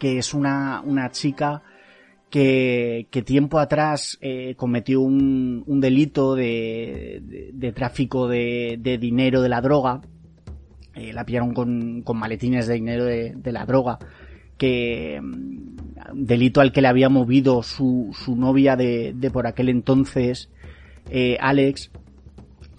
[0.00, 1.62] que es una, una chica
[2.30, 8.98] que, que tiempo atrás eh, cometió un, un delito de, de, de tráfico de, de,
[8.98, 10.00] dinero de la droga.
[10.94, 13.98] Eh, la pillaron con, con, maletines de dinero de, de la droga.
[14.56, 15.76] Que mm,
[16.14, 20.50] delito al que le había movido su, su novia de, de por aquel entonces,
[21.10, 21.90] eh, Alex.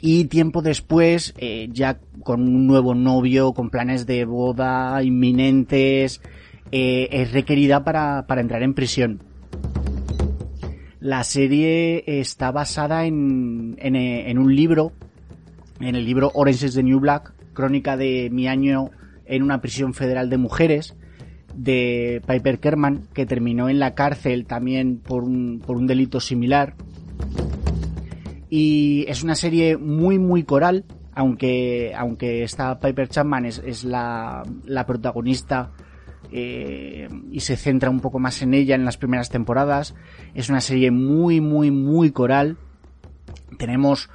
[0.02, 6.22] Y tiempo después, eh, ya con un nuevo novio, con planes de boda inminentes,
[6.72, 9.22] es requerida para, para entrar en prisión.
[11.00, 14.92] La serie está basada en, en, en, un libro,
[15.80, 18.92] en el libro Orange is the New Black, crónica de mi año
[19.26, 20.96] en una prisión federal de mujeres,
[21.56, 26.76] de Piper Kerman, que terminó en la cárcel también por un, por un delito similar.
[28.50, 34.86] Y es una serie muy, muy coral, aunque, aunque esta Piper Chapman es, la, la
[34.86, 35.72] protagonista
[36.32, 39.96] eh, y se centra un poco más en ella en las primeras temporadas.
[40.34, 42.58] Es una serie muy, muy, muy coral.
[43.58, 44.10] Tenemos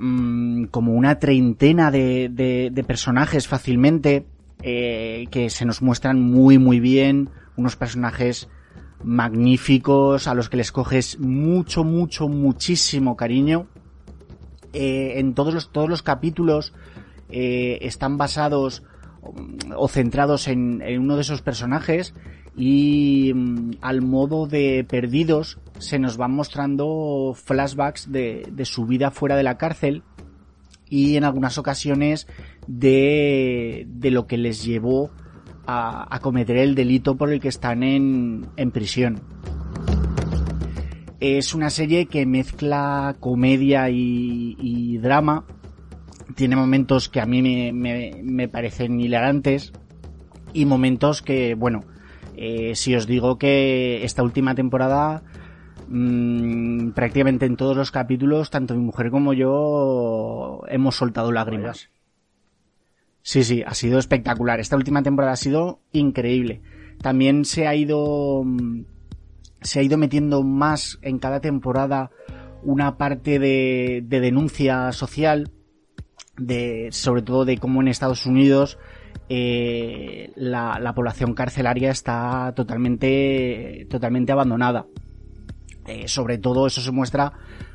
[0.00, 4.24] mmm, como una treintena de, personajes fácilmente
[4.62, 7.28] eh, que se nos muestran muy, muy bien.
[7.56, 8.48] Unos personajes
[9.02, 13.66] magníficos a los que les coges mucho, mucho, muchísimo cariño.
[14.72, 16.72] Eh, en todos los, todos los capítulos
[17.28, 18.82] eh, están basados
[19.76, 22.14] o centrados en, en, uno de esos personajes
[22.56, 29.36] y mm, al modo de perdidos se nos van mostrando flashbacks de, su vida fuera
[29.36, 30.02] de la cárcel
[30.88, 32.26] y en algunas ocasiones
[32.66, 35.10] de, lo que les llevó
[35.66, 39.20] a, cometer el delito por el que están en, en prisión.
[41.18, 45.44] Es una serie que mezcla comedia y, y drama
[46.34, 49.72] tiene momentos que a mí me parecen hilarantes
[50.52, 51.84] y momentos que, bueno,
[52.42, 55.22] eh, si os digo que esta última temporada
[55.90, 61.90] mmm, prácticamente en todos los capítulos, tanto mi mujer como yo hemos soltado lágrimas.
[63.22, 64.60] Sí, sí, ha sido espectacular.
[64.60, 66.62] Esta última temporada ha sido increíble.
[67.02, 68.44] También se ha ido
[69.60, 72.10] se ha ido metiendo más en cada temporada
[72.62, 75.50] una parte de, de denuncia social
[76.36, 78.78] de, sobre todo de cómo en Estados Unidos
[79.28, 84.86] eh, la, la, población carcelaria está totalmente, totalmente abandonada.
[85.90, 87.32] Eh, sobre todo eso se muestra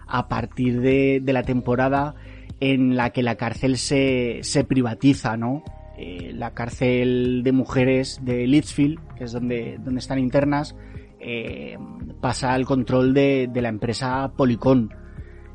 [0.07, 2.15] a partir de, la temporada
[2.59, 5.63] en la que la cárcel se, se privatiza, ¿no?
[5.97, 10.75] Eh, la cárcel de mujeres de Litchfield, que es donde, donde están internas,
[11.19, 11.77] eh,
[12.21, 14.93] pasa al control de, la empresa Policón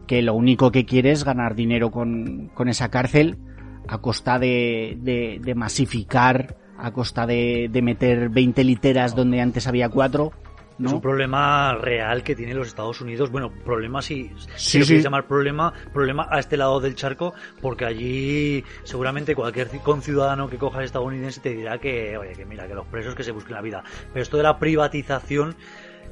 [0.07, 3.39] que lo único que quiere es ganar dinero con, esa cárcel
[3.87, 10.33] a costa de, de, masificar, a costa de, meter 20 literas donde antes había cuatro.
[10.81, 10.89] ¿No?
[10.89, 13.31] Es un problema real que tiene los Estados Unidos.
[13.31, 15.05] Bueno, problema si, si sí, lo quieres sí.
[15.05, 20.83] llamar problema, problema a este lado del charco, porque allí seguramente cualquier conciudadano que coja
[20.83, 23.85] estadounidense te dirá que, oye, que mira, que los presos que se busquen la vida.
[24.13, 25.55] Pero esto de la privatización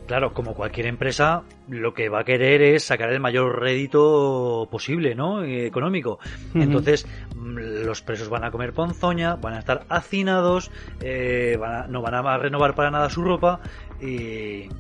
[0.09, 5.15] Claro, como cualquier empresa, lo que va a querer es sacar el mayor rédito posible,
[5.15, 5.45] ¿no?
[5.45, 6.19] Económico.
[6.55, 6.63] Uh -huh.
[6.63, 10.71] Entonces, mm, los presos van a comer ponzoña, van a estar hacinados,
[11.03, 13.61] eh, van a, no van a renovar para nada su ropa
[14.01, 14.71] y,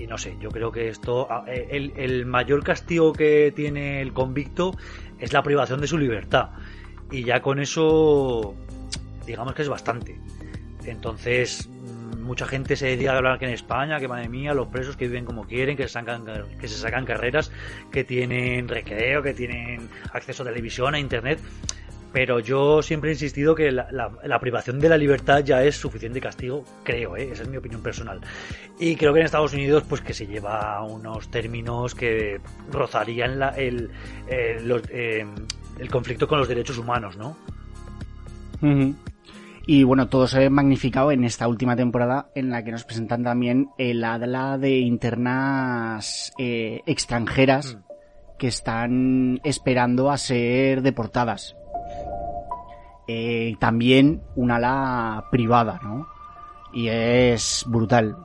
[0.00, 4.12] y no sé, yo creo que esto, eh, el, el mayor castigo que tiene el
[4.12, 4.72] convicto
[5.20, 6.50] es la privación de su libertad.
[7.12, 8.56] Y ya con eso,
[9.26, 10.18] digamos que es bastante.
[10.86, 11.68] Entonces,
[12.22, 15.06] mucha gente se dedica a hablar que en España, que madre mía, los presos que
[15.06, 16.24] viven como quieren, que se sacan,
[16.58, 17.50] que se sacan carreras,
[17.90, 21.38] que tienen recreo, que tienen acceso a televisión, a internet.
[22.12, 25.76] Pero yo siempre he insistido que la, la, la privación de la libertad ya es
[25.76, 27.30] suficiente castigo, creo, ¿eh?
[27.32, 28.20] esa es mi opinión personal.
[28.78, 32.38] Y creo que en Estados Unidos, pues que se lleva unos términos que
[32.70, 33.90] rozarían la, el,
[34.28, 35.26] eh, eh,
[35.78, 37.34] el conflicto con los derechos humanos, ¿no?
[39.66, 43.22] Y bueno, todo se ve magnificado en esta última temporada en la que nos presentan
[43.22, 48.38] también el ala de internas eh, extranjeras mm.
[48.38, 51.56] que están esperando a ser deportadas.
[53.06, 56.08] Eh, también un ala privada, ¿no?
[56.72, 58.16] Y es brutal.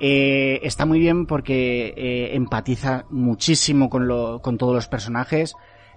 [0.00, 5.54] Eh, está muy bien porque eh, empatiza muchísimo con, lo, con todos los personajes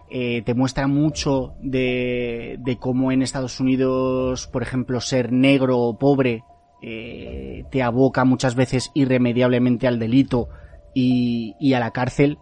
[0.10, 6.44] eh, te muestra mucho de, cómo en Estados Unidos, por ejemplo, ser negro o pobre
[6.82, 10.50] eh, te aboca muchas veces irremediablemente al delito
[10.94, 12.38] y, a la cárcel.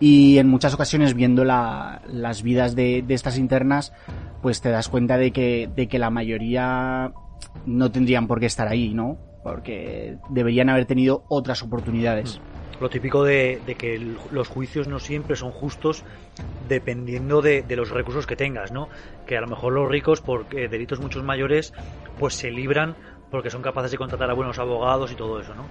[0.00, 3.92] Y en muchas ocasiones viendo la- las vidas de, estas internas,
[4.42, 7.12] pues te das cuenta de que la mayoría
[7.66, 9.16] no tendrían por qué estar ahí, ¿no?
[9.42, 12.40] Porque deberían haber tenido otras oportunidades.
[12.82, 13.96] Lo típico de, que
[14.32, 16.02] los juicios no siempre son justos
[16.68, 18.88] dependiendo de, los recursos que tengas, ¿no?
[19.24, 21.72] Que a lo mejor los ricos, por eh, delitos muchos mayores,
[22.18, 22.96] pues se libran
[23.30, 25.62] porque son capaces de contratar a buenos abogados y todo eso, ¿no?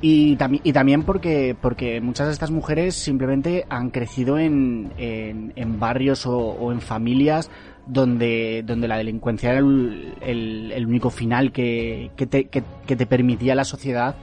[0.00, 5.52] Y, también y también porque, porque muchas de estas mujeres simplemente han crecido en, en,
[5.56, 7.50] en barrios o, en familias
[7.86, 14.14] donde, donde la delincuencia era el, único final que, que te permitía la sociedad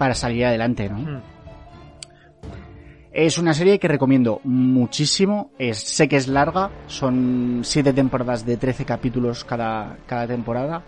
[0.00, 0.96] para salir adelante, ¿no?
[0.98, 1.20] Mm.
[3.12, 5.50] Es una serie que recomiendo muchísimo.
[5.58, 10.82] Es, sé que es larga, son siete temporadas de 13 capítulos cada, cada temporada.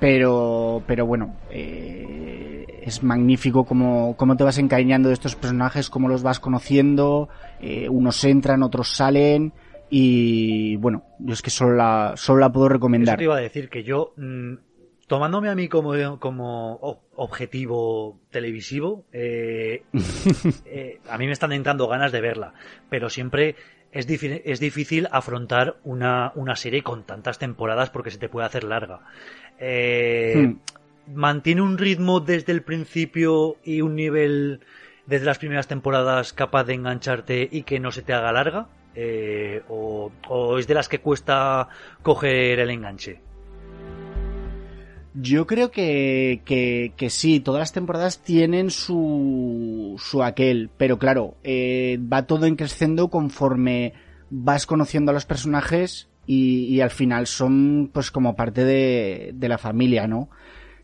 [0.00, 6.08] Pero, pero bueno, eh, es magnífico cómo, cómo te vas encariñando de estos personajes, cómo
[6.08, 7.28] los vas conociendo.
[7.60, 9.52] eh, unos entran, otros salen.
[9.90, 13.18] Y bueno, yo es que solo la, solo la puedo Eso recomendar.
[13.18, 14.54] te iba a decir que yo, mm,
[15.08, 19.82] tomándome a mí como, como o- objetivo televisivo, eh,
[20.64, 22.54] eh, a mí me están entrando ganas de verla,
[22.88, 23.56] pero siempre
[23.92, 28.46] es, difí- es difícil afrontar una, una serie con tantas temporadas porque se te puede
[28.46, 29.00] hacer larga.
[29.58, 30.56] Eh, Hmm.
[31.14, 34.60] ¿Mantiene un ritmo desde el principio y un nivel
[35.06, 38.68] desde las primeras temporadas capaz de engancharte y que no se te haga larga?
[39.68, 41.68] O, ¿O es de las que cuesta
[42.02, 43.20] coger el enganche?
[45.20, 51.34] Yo creo que, que, que sí, todas las temporadas tienen su, su aquel, pero claro,
[51.42, 53.94] eh, va todo increciendo conforme
[54.30, 59.48] vas conociendo a los personajes y, y al final son pues como parte de, de
[59.48, 60.28] la familia, ¿no?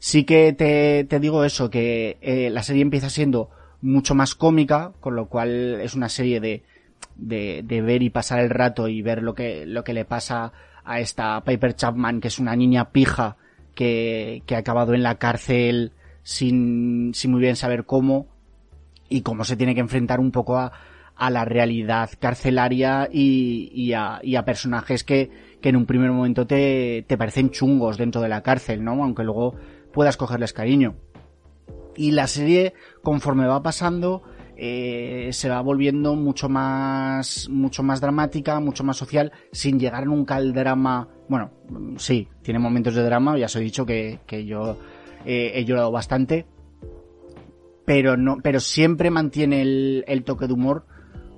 [0.00, 3.50] Sí que te, te digo eso, que eh, la serie empieza siendo
[3.82, 6.64] mucho más cómica, con lo cual es una serie de,
[7.14, 10.52] de, de ver y pasar el rato y ver lo que, lo que le pasa
[10.84, 13.36] a esta Piper Chapman, que es una niña pija
[13.74, 18.26] que, ha acabado en la cárcel sin, sin muy bien saber cómo
[19.08, 20.72] y cómo se tiene que enfrentar un poco a,
[21.16, 23.92] a la realidad carcelaria y, y
[24.36, 25.30] a personajes que,
[25.64, 29.02] que en un primer momento te, te parecen chungos dentro de la cárcel, ¿no?
[29.02, 29.54] Aunque luego
[29.94, 30.96] puedas cogerles cariño.
[31.96, 34.22] Y la serie, conforme va pasando,
[34.56, 40.36] eh, se va volviendo mucho más, mucho más dramática, mucho más social, sin llegar nunca
[40.36, 41.08] al drama.
[41.28, 41.50] Bueno,
[41.96, 44.78] sí, tiene momentos de drama, ya os he dicho que, que yo
[45.24, 46.46] eh, he llorado bastante,
[47.84, 50.86] pero no, pero siempre mantiene el, el toque de humor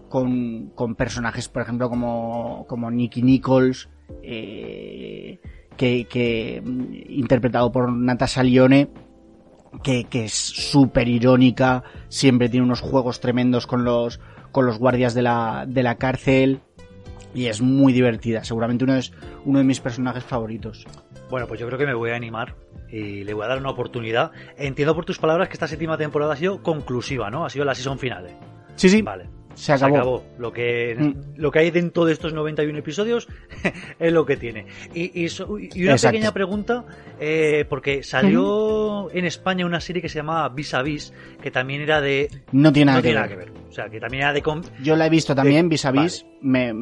[0.08, 3.88] con, con personajes, por ejemplo, como, como Nicky Nichols,
[4.22, 5.40] eh,
[5.76, 8.88] que, que mm, interpretado por Natasha Lyonne,
[9.82, 14.20] que, que es súper irónica, siempre tiene unos juegos tremendos con los,
[14.52, 16.60] con los guardias de la, de la cárcel
[17.34, 19.12] y es muy divertida, seguramente uno es
[19.44, 20.86] uno de mis personajes favoritos.
[21.28, 22.54] Bueno, pues yo creo que me voy a animar
[22.88, 24.30] y le voy a dar una oportunidad.
[24.56, 27.44] Entiendo por tus palabras que esta séptima temporada ha sido conclusiva, ¿no?
[27.44, 28.28] Ha sido la season final.
[28.76, 29.28] Sí, sí, Vale.
[29.56, 30.22] Se acabó.
[30.38, 31.38] Lo que, Mm.
[31.40, 33.26] lo que hay dentro de estos 91 episodios
[33.98, 34.66] es lo que tiene.
[34.94, 36.12] Y, y so- y una Exacto.
[36.12, 36.84] pequeña pregunta,
[37.18, 41.80] eh, porque salió en España una serie que se llamaba Vis a Vis, que también
[41.80, 42.28] era de...
[42.52, 43.30] No tiene nada, no que, tiene ver.
[43.30, 43.68] nada que ver.
[43.68, 44.42] O sea, que también era de...
[44.42, 46.72] com- Yo la he visto también, De- vis a vis, me,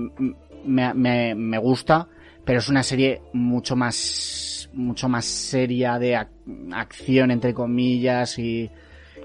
[0.65, 2.09] me, me, me gusta,
[2.45, 6.29] pero es una serie mucho más, mucho más seria de ac-
[6.73, 8.71] acción, entre comillas, y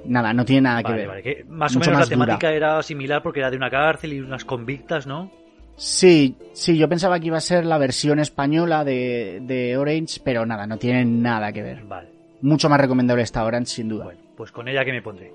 [0.05, 1.07] nada, no tiene nada que ver.
[1.07, 2.25] vale, que más o Mucho menos la más dura.
[2.27, 5.31] temática era similar porque era de una cárcel y unas convictas, ¿no?
[5.75, 10.45] Sí, sí, yo pensaba que iba a ser la versión española de, de Orange, pero
[10.45, 11.83] nada, no tiene nada que ver.
[11.85, 12.09] Vale.
[12.41, 14.05] Mucho más recomendable esta Orange, sin duda.
[14.05, 15.31] Bueno, pues con ella que me pondré.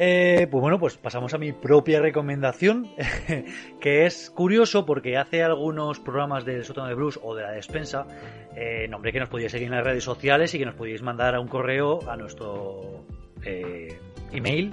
[0.00, 2.86] Eh, pues bueno, pues pasamos a mi propia recomendación,
[3.80, 8.06] que es curioso porque hace algunos programas del sótano de Bruce o de la despensa,
[8.54, 11.34] eh, nombré que nos podíais seguir en las redes sociales y que nos podíais mandar
[11.34, 13.04] a un correo a nuestro
[13.44, 13.98] eh,
[14.32, 14.72] email,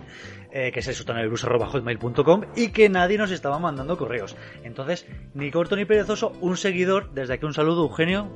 [0.51, 1.29] eh, que es el
[1.67, 4.35] hotmail.com y que nadie nos estaba mandando correos.
[4.63, 8.29] Entonces, ni corto ni perezoso, un seguidor, desde aquí un saludo, Eugenio,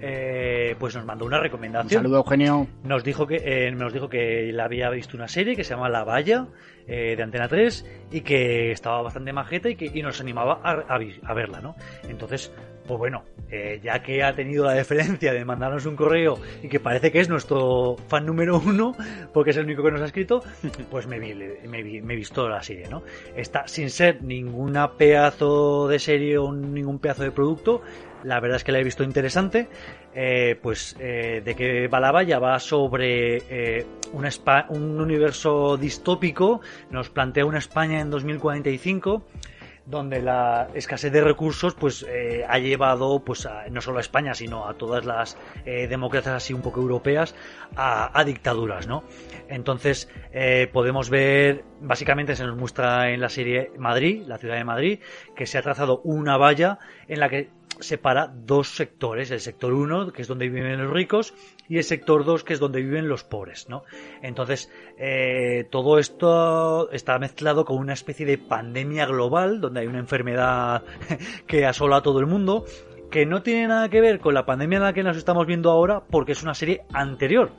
[0.00, 2.66] eh, pues nos mandó una Un recomendación saludo, Eugenio.
[2.82, 5.88] nos dijo que eh, nos dijo que él había visto una serie que se llama
[5.88, 6.48] La Valla
[6.92, 10.72] eh, de Antena 3 y que estaba bastante majeta y que y nos animaba a,
[10.94, 11.74] a vi- a verla, ¿no?
[12.08, 12.52] Entonces,
[12.86, 16.80] pues bueno, eh, ya que ha tenido la deferencia de mandarnos un correo y que
[16.80, 18.94] parece que es nuestro fan número uno,
[19.32, 20.42] porque es el único que nos ha escrito,
[20.90, 23.02] pues me, vi, me, vi, me he visto la serie, ¿no?
[23.36, 27.82] Está sin ser ninguna pedazo de serie o ningún pedazo de producto,
[28.24, 29.68] la verdad es que la he visto interesante.
[30.14, 34.28] Eh, pues eh, de la valla, va sobre eh, un,
[34.68, 36.60] un universo distópico,
[36.90, 39.24] nos plantea una España en 2045
[39.84, 44.32] donde la escasez de recursos pues eh, ha llevado pues a, no solo a España
[44.32, 47.34] sino a todas las democracias así un poco europeas
[47.74, 49.02] a, dictaduras no
[49.48, 50.08] entonces
[50.72, 55.00] podemos ver básicamente se nos muestra en la serie Madrid la ciudad de Madrid
[55.34, 57.50] que se ha trazado una valla en la que
[57.82, 61.34] separa dos sectores, el sector 1, que es donde viven los ricos,
[61.68, 63.84] y el sector 2, que es donde viven los pobres, ¿no?
[64.22, 69.98] Entonces, eh, todo esto está mezclado con una especie de pandemia global, donde hay una
[69.98, 70.82] enfermedad
[71.46, 72.64] que asola a todo el mundo,
[73.10, 75.70] que no tiene nada que ver con la pandemia en la que nos estamos viendo
[75.70, 77.52] ahora, porque es una serie anterior.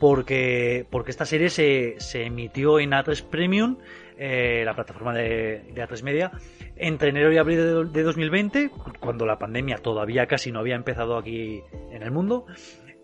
[0.00, 3.78] Porque, porque esta serie se, se emitió en A3 Premium,
[4.18, 6.32] eh, la plataforma de, de A3 Media,
[6.76, 11.62] entre enero y abril de 2020, cuando la pandemia todavía casi no había empezado aquí
[11.92, 12.46] en el mundo.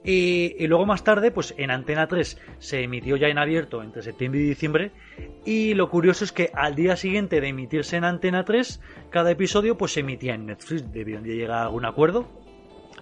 [0.03, 4.03] Y, y, luego más tarde, pues en Antena 3 se emitió ya en abierto entre
[4.03, 4.91] septiembre y diciembre.
[5.47, 9.79] Y lo curioso es que al día siguiente de emitirse en Antena 3, cada episodio
[9.79, 12.29] pues se emitía en Netflix, debieron de llegar a algún acuerdo.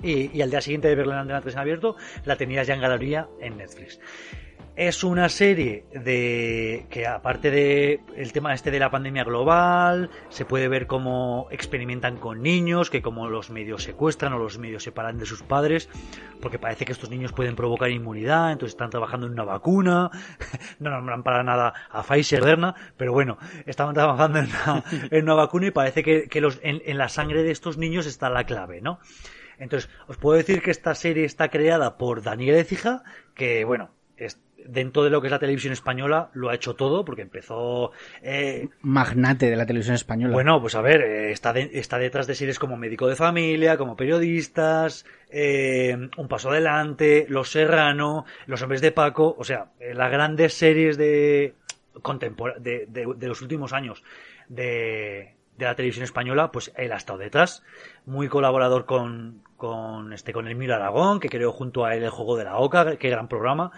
[0.03, 2.75] Y, y al día siguiente de verlo en Antena 3 en abierto, la tenías ya
[2.75, 3.99] en galería en Netflix.
[4.75, 10.47] Es una serie de que aparte de el tema este de la pandemia global, se
[10.47, 15.19] puede ver cómo experimentan con niños, que como los medios secuestran o los medios separan
[15.19, 15.91] de sus padres,
[16.41, 20.11] porque parece que estos niños pueden provocar inmunidad, entonces están trabajando en una vacuna,
[20.79, 25.35] no nombran para nada a Pfizer, Moderna, pero bueno, estaban trabajando en una, en una
[25.35, 28.45] vacuna y parece que, que los, en, en la sangre de estos niños está la
[28.45, 29.01] clave, ¿no?
[29.59, 33.03] Entonces, os puedo decir que esta serie está creada por Daniel Ecija,
[33.35, 37.05] que bueno, es, dentro de lo que es la televisión española lo ha hecho todo
[37.05, 37.93] porque empezó
[38.23, 42.27] eh, magnate de la televisión española bueno pues a ver eh, está, de, está detrás
[42.27, 48.63] de series como médico de familia como periodistas eh, un paso adelante los serrano los
[48.63, 51.55] hombres de paco o sea eh, las grandes series de,
[52.59, 54.03] de, de, de los últimos años
[54.49, 57.63] de, de la televisión española, pues él ha estado detrás,
[58.07, 62.37] muy colaborador con, con este, con Emilio Aragón, que creó junto a él el juego
[62.37, 63.71] de la Oca, qué gran programa.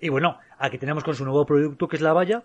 [0.00, 2.44] Y bueno, aquí tenemos con su nuevo producto que es La Valla,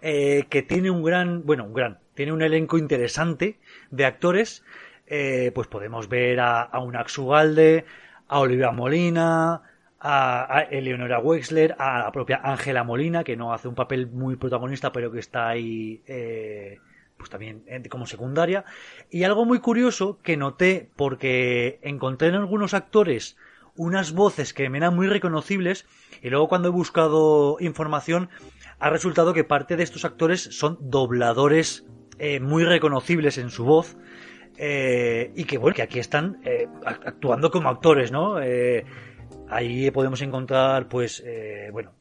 [0.00, 3.58] eh, que tiene un gran, bueno, un gran, tiene un elenco interesante
[3.90, 4.64] de actores.
[5.06, 7.84] Eh, pues podemos ver a, a un Axugalde,
[8.28, 9.62] a Olivia Molina,
[10.06, 14.92] a, Eleonora Wexler, a la propia Ángela Molina, que no hace un papel muy protagonista,
[14.92, 16.78] pero que está ahí, eh,
[17.16, 18.66] pues también como secundaria.
[19.10, 23.38] Y algo muy curioso que noté, porque encontré en algunos actores
[23.76, 25.86] unas voces que me eran muy reconocibles
[26.24, 28.30] y luego cuando he buscado información
[28.80, 31.86] ha resultado que parte de estos actores son dobladores
[32.18, 33.96] eh, muy reconocibles en su voz
[34.56, 38.36] eh, y que bueno que aquí están eh, actuando como actores no
[39.48, 41.22] ahí podemos encontrar pues
[41.72, 41.92] bueno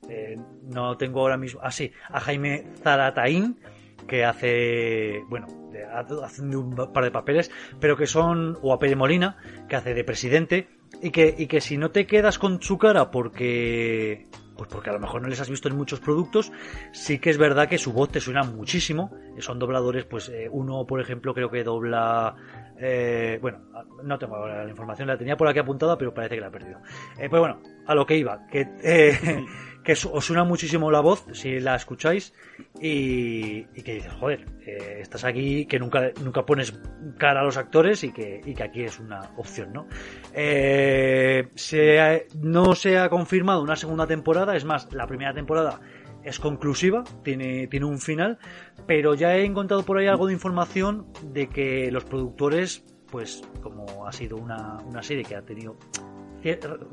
[0.63, 3.59] no tengo ahora mismo ah sí a Jaime Zarataín
[4.07, 5.47] que hace, bueno,
[5.93, 9.37] hace un par de papeles, pero que son, o a Pere Molina,
[9.69, 10.67] que hace de presidente,
[11.01, 14.27] y que, y que si no te quedas con su cara porque,
[14.57, 16.51] pues porque a lo mejor no les has visto en muchos productos,
[16.91, 20.85] sí que es verdad que su voz te suena muchísimo, son dobladores, pues eh, uno,
[20.85, 22.35] por ejemplo, creo que dobla,
[22.79, 23.59] eh, bueno,
[24.03, 26.51] no tengo ahora la información, la tenía por aquí apuntada, pero parece que la he
[26.51, 26.79] perdido.
[27.17, 28.65] Eh, pues bueno, a lo que iba, que...
[29.83, 32.33] Que os suena muchísimo la voz si la escucháis
[32.79, 36.73] y, y que dices, joder, eh, estás aquí, que nunca, nunca pones
[37.17, 39.87] cara a los actores y que, y que aquí es una opción, ¿no?
[40.33, 45.81] Eh, se no se ha confirmado una segunda temporada, es más, la primera temporada
[46.23, 48.39] es conclusiva, tiene, tiene un final,
[48.87, 54.07] pero ya he encontrado por ahí algo de información de que los productores, pues como
[54.07, 55.77] ha sido una, una serie que ha tenido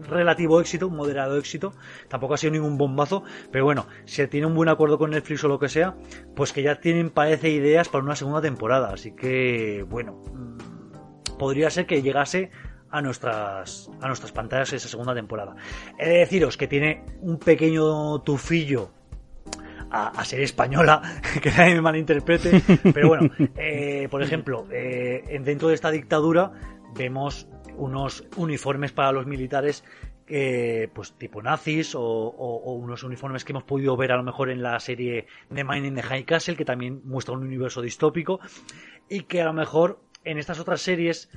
[0.09, 1.72] relativo éxito, un moderado éxito,
[2.09, 5.48] tampoco ha sido ningún bombazo, pero bueno, si tiene un buen acuerdo con Netflix o
[5.48, 5.96] lo que sea,
[6.34, 10.22] pues que ya tienen, parece, ideas para una segunda temporada, así que, bueno,
[11.38, 12.51] podría ser que llegase
[12.90, 15.55] a nuestras, a nuestras pantallas esa segunda temporada.
[15.98, 18.90] He de deciros que tiene un pequeño tufillo
[19.90, 21.03] a, a, ser española,
[21.42, 26.53] que nadie me malinterprete, pero bueno, eh, por ejemplo, eh, dentro de esta dictadura
[26.94, 27.48] vemos
[27.80, 29.84] unos uniformes para los militares
[30.26, 34.22] eh, pues tipo nazis o, o, o, unos uniformes que hemos podido ver a lo
[34.22, 37.82] mejor en la serie The Mine in the High Castle que también muestra un universo
[37.82, 38.38] distópico
[39.08, 41.30] y que a lo mejor en estas otras series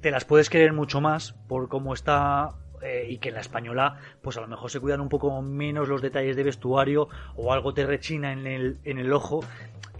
[0.00, 3.98] te las puedes querer mucho más por cómo está eh, y que en la española
[4.22, 7.74] pues a lo mejor se cuidan un poco menos los detalles de vestuario o algo
[7.74, 9.44] te rechina en el, en el ojo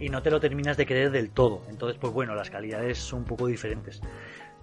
[0.01, 1.61] y no te lo terminas de querer del todo.
[1.69, 4.01] Entonces, pues bueno, las calidades son un poco diferentes.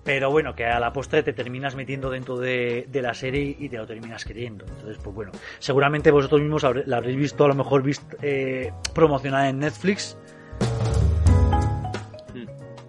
[0.04, 3.76] Pero bueno, que a la postre te terminas metiendo dentro de, la serie y te
[3.76, 4.64] lo terminas queriendo.
[4.66, 9.48] Entonces, pues bueno, seguramente vosotros mismos la habréis visto, a lo mejor visto, eh, promocionada
[9.48, 10.16] en Netflix.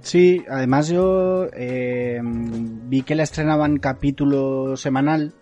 [0.02, 5.34] Sí, además yo eh, vi que la estrenaban capítulo semanal,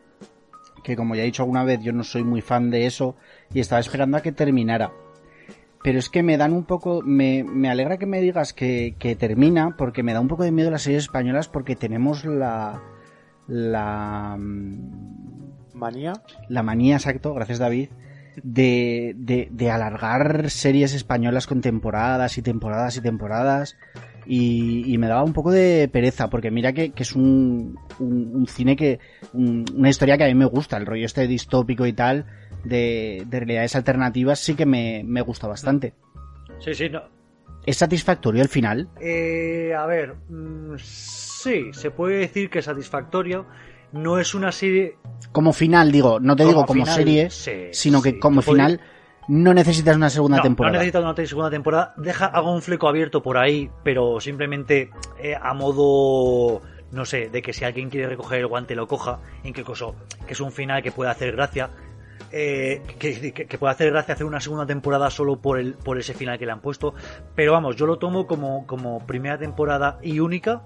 [0.83, 3.15] que como ya he dicho alguna vez, yo no soy muy fan de eso,
[3.53, 4.91] y estaba esperando a que terminara.
[5.83, 9.15] Pero es que me dan un poco, me, me alegra que me digas que, que
[9.15, 12.81] termina, porque me da un poco de miedo las series españolas, porque tenemos la,
[13.47, 16.13] la, mm, Manía.
[16.49, 17.89] la manía, exacto, gracias David,
[18.43, 23.77] de, de, de alargar series españolas con temporadas y temporadas y temporadas.
[24.29, 28.35] Y, y me daba un poco de pereza, porque mira que, que es un, un,
[28.35, 28.99] un cine que,
[29.31, 32.25] un- una historia que a mí me gusta, el rollo este distópico y tal,
[32.63, 35.93] de, de realidades alternativas, sí que me, me gusta bastante.
[36.59, 37.01] Sí, sí, no.
[37.65, 38.87] ¿Es satisfactorio el final?
[38.99, 43.45] Eh, a ver, mm, sí, se puede decir que es satisfactorio.
[43.91, 44.97] No es una serie.
[45.31, 48.81] Como final, digo, no te digo como final, serie, sí, sino que sí, como final
[49.27, 50.73] no necesitas una segunda no, temporada.
[50.73, 51.93] No necesita una segunda temporada.
[51.97, 54.89] Deja, hago un fleco abierto por ahí, pero simplemente
[55.21, 56.61] eh, a modo.
[56.91, 59.19] No sé, de que si alguien quiere recoger el guante lo coja.
[59.43, 59.87] En qué cosa.
[60.25, 61.69] Que es un final que puede hacer gracia.
[62.31, 65.97] Eh, que, que, que puede hacer gracia hacer una segunda temporada solo por el por
[65.97, 66.93] ese final que le han puesto.
[67.35, 70.63] Pero vamos, yo lo tomo como, como primera temporada y única.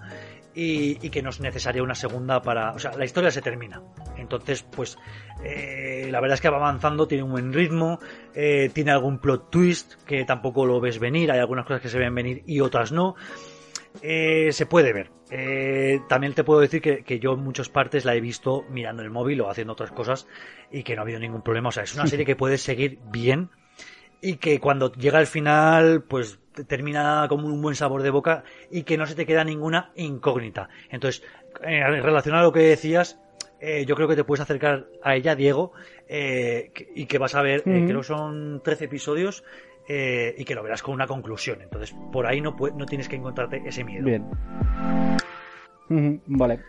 [0.54, 2.74] Y, y que no es necesaria una segunda para.
[2.74, 3.82] O sea, la historia se termina.
[4.18, 4.98] Entonces, pues.
[5.46, 8.00] eh, la verdad es que va avanzando, tiene un buen ritmo.
[8.36, 11.32] eh, tiene algún plot twist que tampoco lo ves venir.
[11.32, 13.16] Hay algunas cosas que se ven venir y otras no.
[14.02, 15.12] Eh, se puede ver.
[15.30, 19.02] Eh, también te puedo decir que, que yo en muchas partes la he visto mirando
[19.02, 20.28] el móvil o haciendo otras cosas
[20.72, 21.70] y que no ha habido ningún problema.
[21.70, 23.50] O sea, es una serie que puedes seguir bien
[24.22, 28.44] y que cuando llega al final, pues te termina como un buen sabor de boca
[28.70, 30.70] y que no se te queda ninguna incógnita.
[30.90, 31.24] Entonces,
[31.64, 33.20] eh, en relación a lo que decías,
[33.62, 35.72] eh, yo creo que te puedes acercar a ella, Diego,
[36.08, 39.44] eh, y que vas a ver, eh, creo que son 13 episodios
[39.88, 41.62] eh, y que lo verás con una conclusión.
[41.62, 44.06] Entonces, por ahí no, no tienes que encontrarte ese miedo.
[44.06, 44.26] Bien.
[46.28, 46.60] Vale.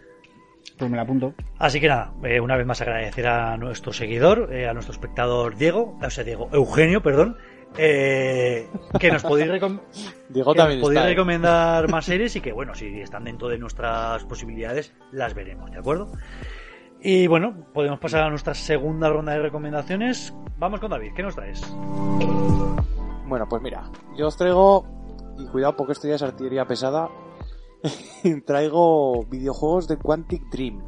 [0.79, 1.35] Pues me la apunto.
[1.59, 5.57] Así que nada, eh, una vez más agradecer a nuestro seguidor, eh, a nuestro espectador
[5.57, 7.37] Diego, o sea, Diego, Eugenio, perdón,
[7.77, 8.67] eh,
[8.99, 9.81] que nos podéis, recom-
[10.29, 11.07] Diego que nos también podéis está.
[11.09, 11.15] ¿eh?
[11.15, 15.79] recomendar más series y que, bueno, si están dentro de nuestras posibilidades, las veremos, ¿de
[15.79, 16.11] acuerdo?
[17.01, 20.33] Y bueno, podemos pasar a nuestra segunda ronda de recomendaciones.
[20.59, 21.61] Vamos con David, ¿qué nos traes?
[23.27, 24.85] Bueno, pues mira, yo os traigo,
[25.39, 27.11] y cuidado porque esto ya es artillería pesada,
[28.47, 30.85] traigo videojuegos de Quantic Dream.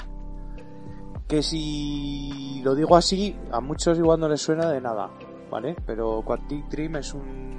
[1.27, 5.11] Que si lo digo así, a muchos igual no les suena de nada,
[5.51, 5.77] ¿vale?
[5.87, 7.55] Pero Quantic Dream es un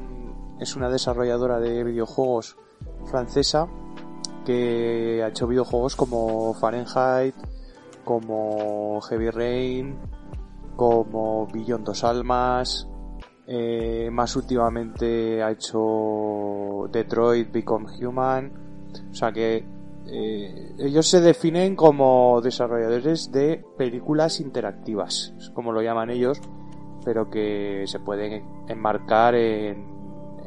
[0.59, 2.57] es una desarrolladora de videojuegos
[3.05, 3.67] francesa
[4.45, 7.35] que ha hecho videojuegos como Fahrenheit,
[8.03, 9.97] como Heavy Rain,
[10.75, 12.87] como Beyond Dos Almas,
[13.47, 18.51] eh, más últimamente ha hecho Detroit Become Human.
[19.11, 19.65] O sea que
[20.07, 26.39] eh, ellos se definen como desarrolladores de películas interactivas, como lo llaman ellos,
[27.03, 29.95] pero que se pueden enmarcar en,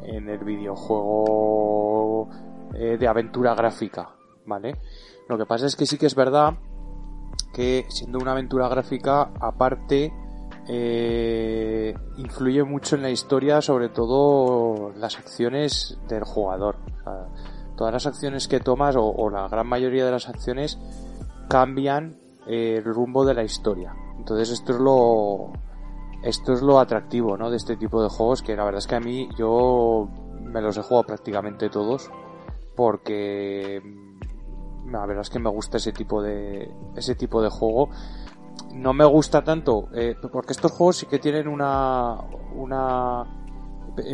[0.03, 2.29] en el videojuego
[2.73, 4.09] eh, de aventura gráfica,
[4.45, 4.75] ¿vale?
[5.27, 6.53] Lo que pasa es que sí que es verdad
[7.53, 10.13] que siendo una aventura gráfica, aparte,
[10.71, 16.77] eh, influye mucho en la historia, sobre todo las acciones del jugador.
[17.75, 20.77] Todas las acciones que tomas, o, o la gran mayoría de las acciones,
[21.47, 23.95] cambian eh, el rumbo de la historia.
[24.17, 25.51] Entonces esto es lo
[26.23, 27.49] esto es lo atractivo, ¿no?
[27.49, 30.09] De este tipo de juegos que la verdad es que a mí yo
[30.41, 32.11] me los he jugado prácticamente todos
[32.75, 37.89] porque mm, la verdad es que me gusta ese tipo de ese tipo de juego
[38.73, 42.15] no me gusta tanto eh, porque estos juegos sí que tienen una
[42.53, 43.25] una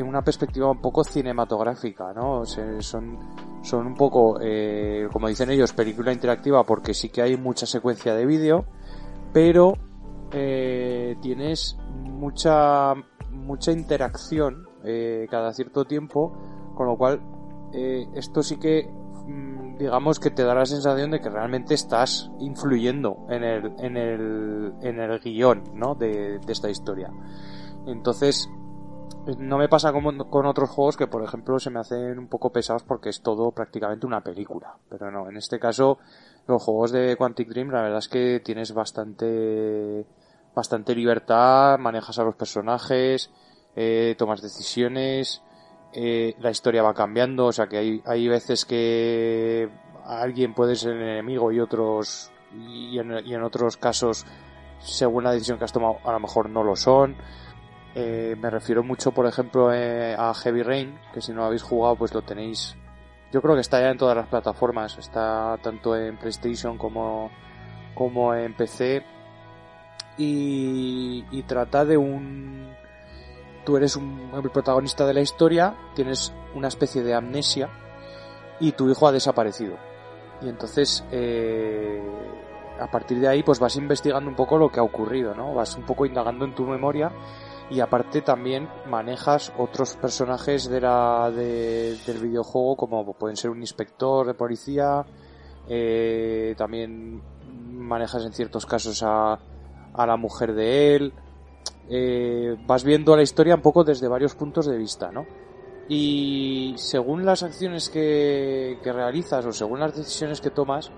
[0.03, 3.19] una perspectiva un poco cinematográfica no son
[3.61, 8.13] son un poco eh, como dicen ellos película interactiva porque sí que hay mucha secuencia
[8.15, 8.65] de vídeo
[9.33, 9.73] pero
[10.31, 12.93] eh, tienes mucha
[13.31, 16.31] mucha interacción eh, cada cierto tiempo
[16.75, 17.21] con lo cual
[17.73, 18.89] eh, esto sí que
[19.27, 23.97] mm, digamos que te da la sensación de que realmente estás influyendo en el en
[23.97, 25.95] el en el guion ¿no?
[25.95, 27.11] de, de esta historia
[27.85, 28.49] entonces
[29.39, 32.51] no me pasa como con otros juegos que por ejemplo se me hacen un poco
[32.51, 35.99] pesados porque es todo prácticamente una película pero no en este caso
[36.47, 40.05] los juegos de Quantic Dream, la verdad es que tienes bastante,
[40.53, 43.31] bastante libertad, manejas a los personajes,
[43.75, 45.41] eh, tomas decisiones,
[45.97, 49.69] eh, la historia va cambiando, o sea que hay, hay veces que
[50.03, 54.25] alguien puede ser el enemigo y otros, y en, otros casos,
[54.79, 57.15] según la decisión que has tomado, a lo mejor no lo son.
[57.95, 61.95] Eh, me refiero mucho, por ejemplo, eh, a Heavy Rain, que si no habéis jugado,
[61.95, 62.75] pues lo tenéis.
[63.31, 64.97] Yo creo que está ya en todas las plataformas.
[64.97, 67.31] Está tanto en PlayStation como,
[67.93, 69.01] como en PC.
[70.17, 72.75] Y trata de un.
[73.65, 77.69] Tú eres un, protagonista de la historia, tienes una especie de amnesia
[78.59, 79.77] y tu hijo ha desaparecido.
[80.41, 82.01] Y entonces, eh,
[82.79, 85.53] a partir de ahí, pues vas investigando un poco lo que ha ocurrido, ¿no?
[85.53, 87.11] Vas un poco indagando en tu memoria
[87.69, 93.61] y aparte también manejas otros personajes de la, de, del videojuego como pueden ser un
[93.61, 95.05] inspector de policía,
[95.67, 97.23] eh, también
[97.71, 99.39] manejas en ciertos casos a,
[99.93, 101.13] a la mujer de él,
[101.89, 105.25] eh, vas viendo la historia un poco desde varios puntos de vista, ¿no?
[105.87, 110.91] Y según las acciones que, realizas o según las decisiones que tomas,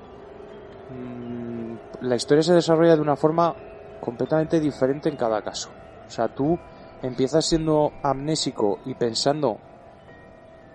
[0.90, 3.54] mmm, la historia se desarrolla de una forma
[4.00, 5.70] completamente diferente en cada caso.
[6.08, 6.58] O sea, tú
[7.02, 9.58] empiezas siendo amnésico y pensando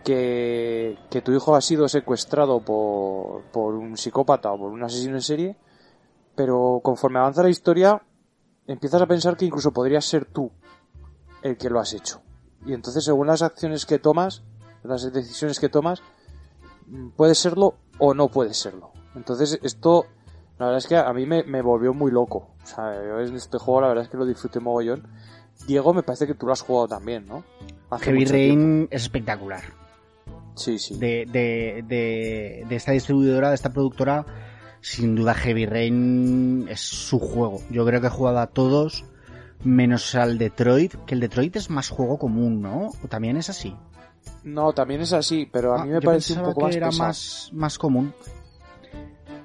[0.04, 5.14] que, que tu hijo ha sido secuestrado por, por un psicópata o por un asesino
[5.14, 5.56] en serie,
[6.34, 8.02] pero conforme avanza la historia,
[8.66, 10.50] empiezas a pensar que incluso podrías ser tú
[11.42, 12.22] el que lo has hecho.
[12.64, 14.42] Y entonces, según las acciones que tomas,
[14.82, 16.02] las decisiones que tomas,
[17.16, 18.92] puede serlo o no puede serlo.
[19.14, 20.06] Entonces, esto,
[20.58, 22.48] la verdad es que a mí me, me volvió muy loco.
[22.62, 25.06] O sea, yo en este juego la verdad es que lo disfruté mogollón.
[25.66, 27.44] Diego, me parece que tú lo has jugado también, ¿no?
[27.90, 29.62] Hace Heavy Rain es espectacular.
[30.54, 30.98] Sí, sí.
[30.98, 34.26] De, de, de, de, esta distribuidora, de esta productora,
[34.82, 37.62] sin duda Heavy Rain es su juego.
[37.70, 39.04] Yo creo que he jugado a todos,
[39.64, 42.90] menos al Detroit, que el Detroit es más juego común, ¿no?
[43.02, 43.74] ¿O también es así?
[44.44, 47.08] No, también es así, pero a mí me parece un poco que más era pesado.
[47.08, 48.12] más, más común.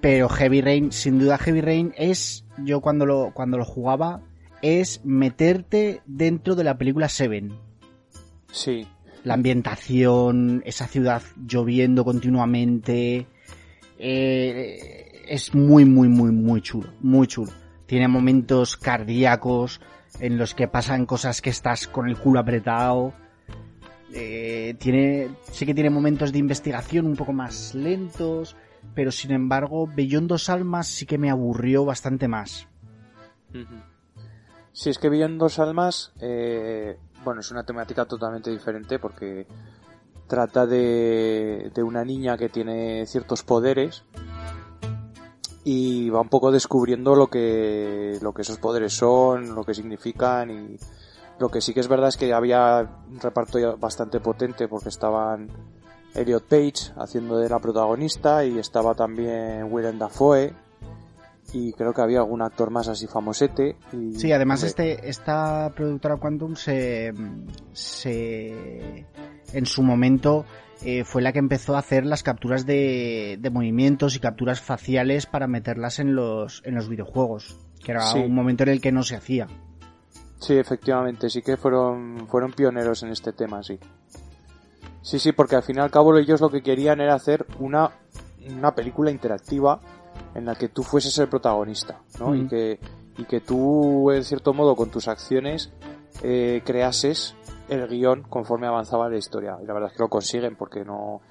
[0.01, 4.21] Pero Heavy Rain, sin duda Heavy Rain es, yo cuando lo, cuando lo jugaba,
[4.63, 7.53] es meterte dentro de la película Seven.
[8.51, 8.87] Sí.
[9.23, 13.27] La ambientación, esa ciudad lloviendo continuamente.
[13.99, 16.89] Eh, es muy, muy, muy, muy chulo.
[17.01, 17.51] Muy chulo.
[17.85, 19.81] Tiene momentos cardíacos
[20.19, 23.13] en los que pasan cosas que estás con el culo apretado.
[24.13, 28.55] Eh, tiene, sí que tiene momentos de investigación un poco más lentos,
[28.95, 32.67] pero sin embargo, Beyond Dos Almas sí que me aburrió bastante más.
[34.71, 39.47] Si es que Dos Almas, eh, bueno, es una temática totalmente diferente porque
[40.27, 44.03] trata de, de una niña que tiene ciertos poderes
[45.69, 50.49] y va un poco descubriendo lo que, lo que esos poderes son, lo que significan
[50.49, 50.77] y
[51.39, 55.49] lo que sí que es verdad es que había un reparto bastante potente porque estaban
[56.15, 60.53] Elliot Page haciendo de la protagonista y estaba también Willem Dafoe
[61.51, 63.75] y creo que había algún actor más así famosete.
[63.91, 67.13] Y, sí, además este, esta productora Quantum se,
[67.73, 69.05] se
[69.51, 70.45] en su momento
[70.83, 75.25] eh, fue la que empezó a hacer las capturas de, de, movimientos y capturas faciales
[75.25, 78.19] para meterlas en los, en los videojuegos, que era sí.
[78.19, 79.47] un momento en el que no se hacía.
[80.39, 83.79] Sí, efectivamente, sí que fueron, fueron pioneros en este tema, sí.
[85.01, 87.91] Sí, sí, porque al fin y al cabo ellos lo que querían era hacer una,
[88.47, 89.79] una película interactiva
[90.35, 92.29] en la que tú fueses el protagonista, ¿no?
[92.29, 92.35] Mm.
[92.35, 92.79] Y que,
[93.17, 95.71] y que tú, en cierto modo, con tus acciones,
[96.23, 97.35] eh, creases
[97.69, 99.57] el guion conforme avanzaba la historia.
[99.61, 101.21] Y la verdad es que lo consiguen porque no,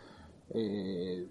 [0.51, 1.26] eh,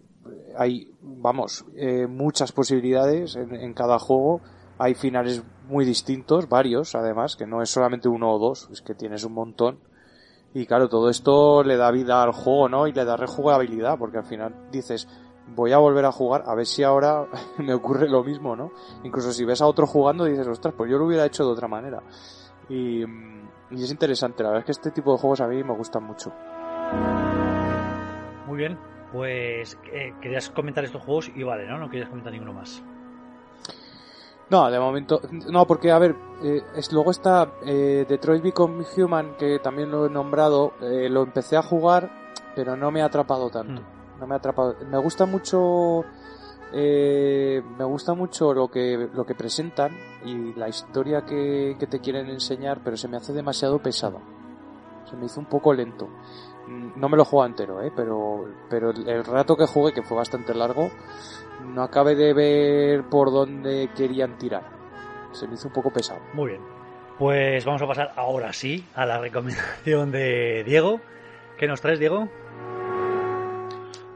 [0.57, 4.41] hay, vamos, eh, muchas posibilidades en, en, cada juego.
[4.77, 8.93] Hay finales muy distintos, varios además, que no es solamente uno o dos, es que
[8.93, 9.79] tienes un montón.
[10.53, 12.87] Y claro, todo esto le da vida al juego, ¿no?
[12.87, 15.07] Y le da rejugabilidad, porque al final dices,
[15.47, 17.27] voy a volver a jugar, a ver si ahora
[17.57, 18.71] me ocurre lo mismo, ¿no?
[19.03, 21.67] Incluso si ves a otro jugando dices, ostras, pues yo lo hubiera hecho de otra
[21.67, 22.01] manera.
[22.69, 23.03] Y,
[23.71, 26.03] y es interesante, la verdad es que este tipo de juegos a mí me gustan
[26.03, 26.31] mucho.
[28.47, 28.77] Muy bien,
[29.11, 31.77] pues eh, querías comentar estos juegos y vale, ¿no?
[31.77, 32.83] No querías comentar ninguno más.
[34.49, 39.35] No, de momento, no, porque a ver, eh, es, luego está eh, Detroit Become Human,
[39.37, 42.11] que también lo he nombrado, eh, lo empecé a jugar,
[42.55, 43.81] pero no me ha atrapado tanto.
[43.81, 44.19] Mm.
[44.19, 44.75] No me ha atrapado.
[44.89, 46.05] Me gusta mucho,
[46.77, 52.01] eh, me gusta mucho lo que lo que presentan y la historia que, que te
[52.01, 54.19] quieren enseñar, pero se me hace demasiado pesado.
[55.09, 56.07] Se me hizo un poco lento.
[56.67, 57.93] mm, no me lo juego entero, ¿eh?
[57.95, 60.89] pero, pero el rato que jugué, que fue bastante largo,
[61.63, 64.63] no acabé de ver por dónde querían tirar.
[65.31, 66.19] Se me hizo un poco pesado.
[66.33, 66.61] Muy bien.
[67.17, 70.99] Pues vamos a pasar ahora sí a la recomendación de Diego.
[71.57, 72.27] ¿Qué nos traes, Diego?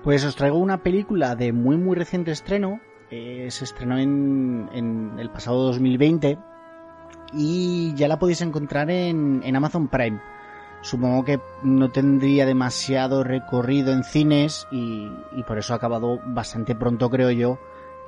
[0.04, 2.80] Pues os traigo una película de muy muy reciente estreno.
[3.12, 6.38] Eh, se estrenó en, en, el pasado 2020
[7.34, 10.22] y ya la podéis encontrar en, Amazon Prime.
[10.82, 16.76] Supongo que no tendría demasiado recorrido en cines y, y por eso ha acabado bastante
[16.76, 17.60] pronto, creo yo,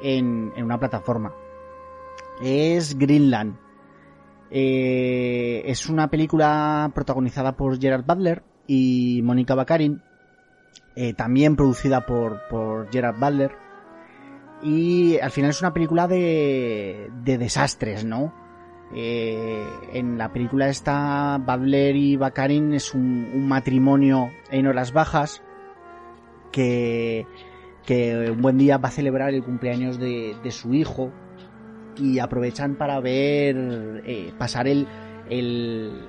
[0.01, 1.33] en, en una plataforma.
[2.41, 3.57] Es Greenland.
[4.49, 10.01] Eh, es una película protagonizada por Gerard Butler y Mónica Baccarin
[10.95, 13.51] eh, también producida por, por Gerard Butler.
[14.63, 18.33] Y al final es una película de, de desastres, ¿no?
[18.93, 25.41] Eh, en la película está Butler y Baccarin es un, matrimonio en horas bajas
[26.51, 27.25] que,
[27.85, 31.11] que un buen día va a celebrar el cumpleaños de, de su hijo
[31.97, 34.87] y aprovechan para ver eh, pasar el,
[35.29, 36.07] el,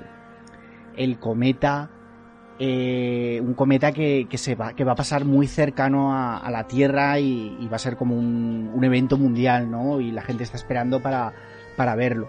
[0.96, 1.90] el cometa
[2.58, 7.18] eh, un cometa que, se va, que va a pasar muy cercano a, la Tierra
[7.18, 10.00] y, va a ser como un, evento mundial, ¿no?
[10.00, 11.32] Y la gente está esperando para,
[11.76, 12.28] para verlo.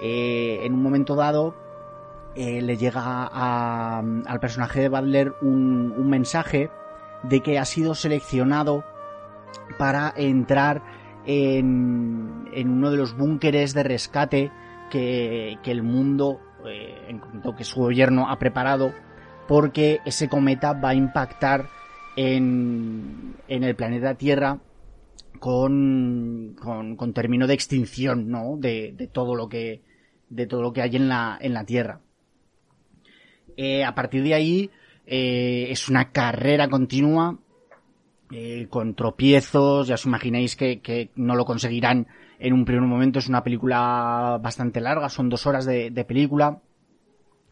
[0.00, 1.54] Eh, en un momento dado
[2.34, 6.70] eh, le llega al personaje de Butler un, mensaje
[7.24, 8.84] de que ha sido seleccionado
[9.76, 10.82] para entrar
[11.26, 14.52] en, uno de los búnkeres de rescate
[14.88, 17.20] que, que el mundo, eh, en
[17.56, 18.92] que su gobierno ha preparado
[19.48, 21.68] porque ese cometa va a impactar
[22.16, 24.58] en, en el planeta Tierra
[25.40, 26.54] con,
[26.96, 28.56] con, término de extinción, ¿no?
[28.58, 29.82] De, de, todo lo que,
[30.28, 32.00] de todo lo que hay en la, en la Tierra.
[33.56, 34.70] Eh, a partir de ahí,
[35.06, 37.38] eh, es una carrera continua,
[38.30, 42.06] eh, con tropiezos, ya os imagináis que, no lo conseguirán
[42.38, 46.60] en un primer momento, es una película bastante larga, son dos horas de película,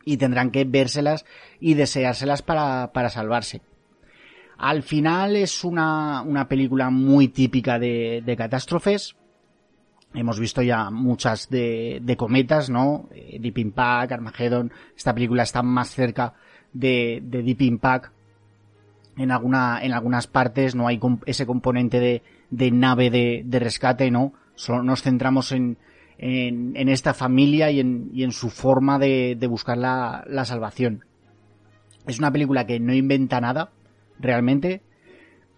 [0.06, 1.26] y tendrán que vérselas
[1.60, 3.60] y deseárselas para, para salvarse.
[4.56, 9.16] Al final es una, una película muy típica de, de, catástrofes.
[10.14, 13.08] Hemos visto ya muchas de, de cometas, ¿no?
[13.12, 14.72] Eh, Deep Impact, Armageddon.
[14.96, 16.34] Esta película está más cerca
[16.72, 18.12] de, de Deep Impact.
[19.18, 24.10] En, alguna, en algunas partes no hay ese componente de, de nave de, de rescate,
[24.10, 24.32] ¿no?
[24.54, 25.76] Solo nos centramos en,
[26.18, 30.44] en, en esta familia y en, y en, su forma de, de buscar la, la,
[30.44, 31.04] salvación.
[32.06, 33.70] Es una película que no inventa nada,
[34.18, 34.82] realmente,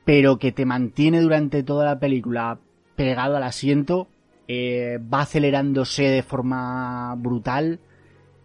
[0.05, 2.59] pero que te mantiene durante toda la película
[2.97, 4.09] pegado al asiento,
[4.49, 7.81] eh, va acelerándose de forma brutal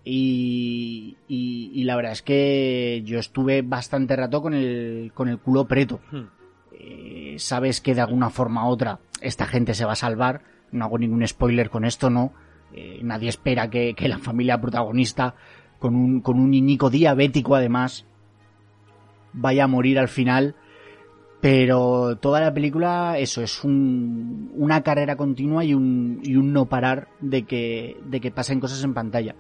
[0.04, 5.40] y, y, y, la verdad es que yo estuve bastante rato con el, con el
[5.40, 6.02] culo preto.
[6.12, 6.26] Hmm.
[6.74, 10.42] Eh, sabes que de alguna forma u otra esta gente se va a salvar,
[10.74, 12.34] no hago ningún spoiler con esto, ¿no?
[12.74, 15.36] Eh, nadie espera que, la familia protagonista,
[15.80, 18.06] con un, con un niñico diabético además,
[19.34, 20.56] vaya a morir al final.
[21.40, 26.68] Pero toda la película, eso, es un, una carrera continua y un, y un no
[26.68, 29.36] parar de que, de que pasen cosas en pantalla.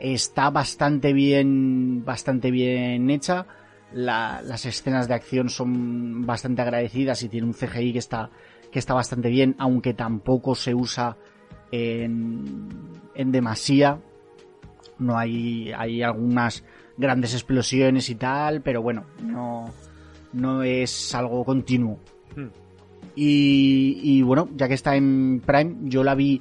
[0.00, 3.46] Está bastante bien, bastante bien hecha.
[3.92, 8.30] La, las escenas de acción son bastante agradecidas y tiene un CGI que está,
[8.70, 11.16] que está bastante bien, aunque tampoco se usa
[11.70, 12.68] en,
[13.14, 14.00] en demasía.
[14.98, 16.64] No hay, hay algunas
[16.96, 19.66] grandes explosiones y tal, pero bueno, no,
[20.32, 21.98] no es algo continuo.
[22.36, 22.48] Hmm.
[23.14, 26.40] Y, y, bueno, ya que está en Prime, yo la vi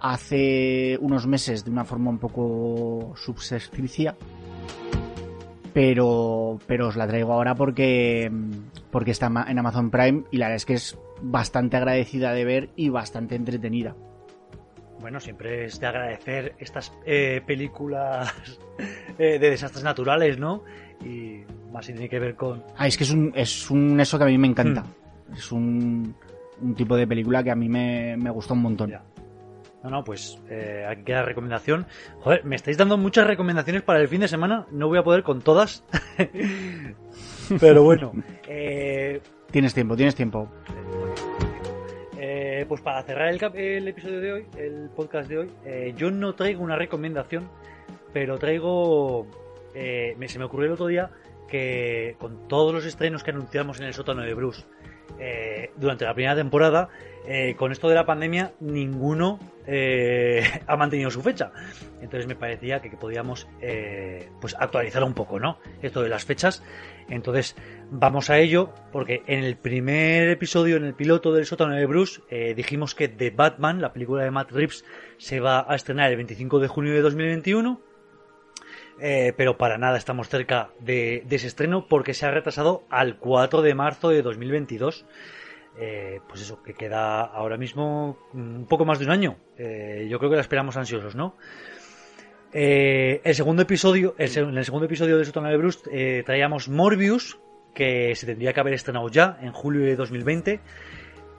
[0.00, 4.16] hace unos meses de una forma un poco subscripcia.
[5.72, 8.30] Pero, pero os la traigo ahora porque,
[8.90, 12.70] porque está en Amazon Prime y la verdad es que es bastante agradecida de ver
[12.76, 13.94] y bastante entretenida.
[15.00, 18.34] Bueno, siempre es de agradecer estas eh, películas
[19.18, 20.62] eh, de desastres naturales, ¿no?
[21.02, 21.42] Y
[21.72, 22.62] más si tiene que ver con...
[22.76, 24.82] Ah, es que es un, es un eso que a mí me encanta.
[24.82, 25.34] Hmm.
[25.34, 26.14] Es un,
[26.60, 28.90] un, tipo de película que a mí me, me gustó un montón.
[28.90, 29.02] Ya.
[29.82, 31.86] No, no, pues eh, aquí queda recomendación.
[32.20, 34.66] Joder, me estáis dando muchas recomendaciones para el fin de semana.
[34.70, 35.84] No voy a poder con todas.
[37.60, 38.12] Pero bueno.
[38.52, 39.20] Eh...
[39.52, 40.48] Tienes tiempo, tienes tiempo.
[42.60, 46.34] Eh, pues para cerrar el, episodio de hoy, el podcast de hoy, eh, yo no
[46.34, 47.48] traigo una recomendación,
[48.12, 49.26] pero traigo...
[49.74, 51.10] Eh, me, se me ocurrió el otro día
[51.48, 54.64] que con todos los estrenos que anunciamos en el sótano de Bruce,
[55.76, 56.88] durante la primera temporada,
[57.56, 59.40] con esto de la pandemia, ninguno
[60.66, 61.50] ha mantenido su fecha.
[62.00, 63.48] Entonces me parecía que, que podíamos
[64.40, 65.58] pues actualizar un poco, ¿no?
[65.82, 66.62] Esto de las fechas.
[67.10, 67.56] Entonces
[67.90, 72.22] vamos a ello, porque en el primer episodio, en el piloto del sótano de Bruce,
[72.30, 74.84] eh, dijimos que The Batman, la película de Matt Reeves,
[75.18, 77.80] se va a estrenar el 25 de junio de 2021.
[79.02, 83.62] Eh, pero para nada estamos cerca de, ese estreno porque se ha retrasado al 4
[83.62, 85.06] de marzo de 2022.
[85.78, 89.36] Eh, pues eso, que queda ahora mismo un poco más de un año.
[89.56, 91.36] Eh, yo creo que la esperamos ansiosos, ¿no?
[92.52, 96.68] Eh, el segundo episodio, el, en el segundo episodio de Sótano de Bruce eh, traíamos
[96.68, 97.38] Morbius,
[97.74, 100.60] que se tendría que haber estrenado ya en julio de 2020.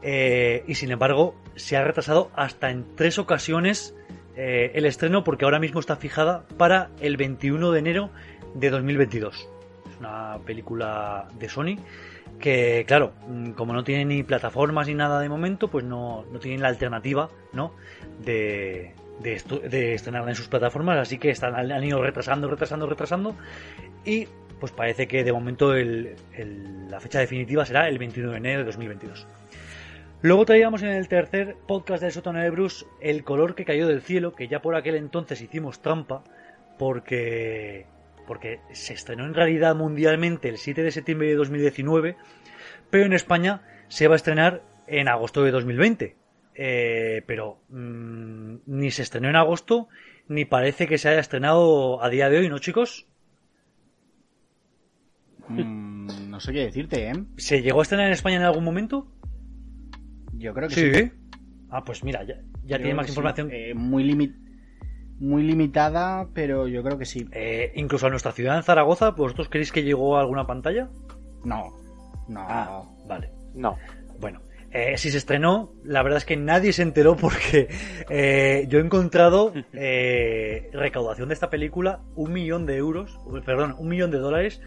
[0.04, 3.96] eh, y sin embargo, se ha retrasado hasta en tres ocasiones
[4.34, 8.10] el estreno porque ahora mismo está fijada para el 21 de enero
[8.56, 9.36] de 2022.
[9.36, 11.76] Es una película de Sony
[12.40, 16.40] que, claro, mm, como no tiene ni plataformas ni nada de momento, pues no, no
[16.40, 17.76] tienen la alternativa, ¿no?
[18.24, 23.36] De, de, estrenarla en sus plataformas, así que están, han ido retrasando, retrasando, retrasando
[24.06, 24.28] y
[24.60, 26.16] pues parece que de momento el-
[26.90, 29.28] la fecha definitiva será el 21 de enero de 2022.
[30.24, 34.02] Luego traíamos en el tercer podcast del sótano de Bruce El color que cayó del
[34.04, 36.24] cielo, que ya por aquel entonces hicimos trampa,
[36.78, 37.88] porque,
[38.28, 42.18] porque se estrenó en realidad mundialmente el 7 de septiembre de 2019,
[42.92, 46.16] pero en España se va a estrenar en agosto de 2020.
[46.56, 49.88] Eh, pero mm, ni se estrenó en agosto,
[50.28, 53.08] ni parece que se haya estrenado a día de hoy, ¿no, chicos?
[55.48, 57.14] Mm, no sé qué decirte, ¿eh?
[57.38, 59.08] ¿Se llegó a estrenar en España en algún momento?
[60.38, 61.12] Yo creo que sí.
[61.70, 62.36] Ah, pues mira, ya,
[62.66, 63.12] ya tiene más sí.
[63.12, 63.50] información.
[63.52, 64.36] Eh, muy, limi-
[65.20, 67.28] muy limitada, pero yo creo que sí.
[67.32, 70.90] Eh, incluso a nuestra ciudad en Zaragoza, ¿vosotros creéis que llegó a alguna pantalla?
[71.44, 71.74] No,
[72.28, 72.42] no.
[72.42, 73.30] Ah, vale.
[73.54, 73.78] No.
[74.20, 74.42] Bueno,
[74.72, 77.68] eh, si se estrenó, la verdad es que nadie se enteró porque
[78.10, 83.88] eh, yo he encontrado eh, recaudación de esta película un millón de euros, perdón, un
[83.90, 84.62] millón de dólares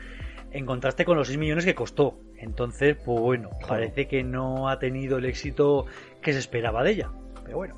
[0.53, 2.21] en contraste con los 6 millones que costó.
[2.39, 5.87] Entonces, pues bueno, parece que no ha tenido el éxito
[6.23, 7.11] que se esperaba de ella.
[7.45, 7.75] Pero bueno,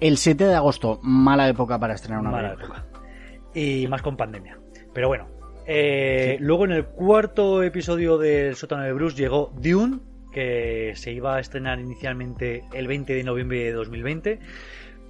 [0.00, 2.78] El 7 de agosto, mala época para estrenar una mala película.
[2.78, 3.00] época.
[3.54, 4.58] Y más con pandemia.
[4.92, 5.28] Pero bueno.
[5.66, 10.00] eh, Luego en el cuarto episodio del sótano de Bruce llegó Dune,
[10.34, 14.40] que se iba a estrenar inicialmente el 20 de noviembre de 2020,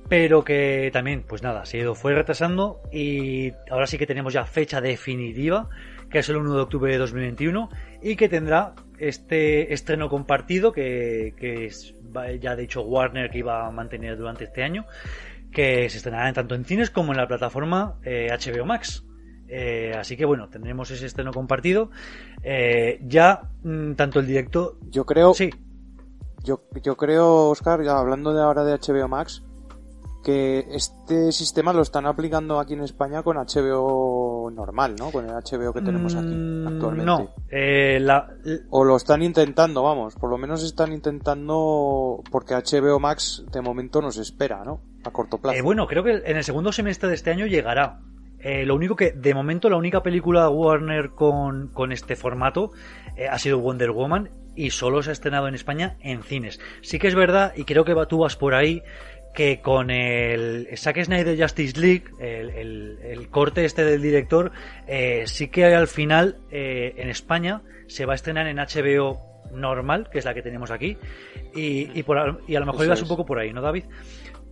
[0.08, 4.80] pero que también, pues nada, se fue retrasando y ahora sí que tenemos ya fecha
[4.80, 5.68] definitiva,
[6.10, 7.70] que es el 1 de octubre de 2021
[8.02, 11.32] y que tendrá este estreno compartido que,
[12.40, 14.86] ya ha dicho Warner que iba a mantener durante este año
[15.50, 19.04] que se estrenará tanto en cines como en la plataforma eh, HBO Max.
[19.48, 21.90] Eh, así que bueno, tendremos ese estreno compartido.
[22.42, 24.76] Eh, ya mm, tanto el director...
[24.90, 25.50] Yo creo, Sí,
[26.44, 29.42] yo, yo creo, Oscar, ya hablando de ahora de HBO Max,
[30.24, 35.10] que este sistema lo están aplicando aquí en España con HBO normal, ¿no?
[35.10, 37.04] Con el HBO que tenemos aquí mm, actualmente.
[37.04, 38.28] No, eh, la,
[38.70, 40.14] O lo están intentando, vamos.
[40.14, 44.80] Por lo menos están intentando porque HBO Max de momento nos espera, ¿no?
[45.04, 45.58] A corto plazo.
[45.58, 48.00] Eh, bueno, creo que en el segundo semestre de este año llegará.
[48.44, 52.70] Eh, lo único que, de momento, la única película Warner con, con este formato
[53.16, 56.60] eh, ha sido Wonder Woman y solo se ha estrenado en España en cines.
[56.82, 58.82] Sí que es verdad, y creo que va- tú vas por ahí,
[59.34, 64.52] que con el Zack Snyder Justice League, el, el- el corte este del director,
[64.86, 69.18] eh, sí que al final eh, en España se va a estrenar en HBO
[69.52, 70.96] normal, que es la que tenemos aquí,
[71.54, 73.02] y, y, por, a- y a lo mejor Eso ibas es.
[73.02, 73.84] un poco por ahí, ¿no, David?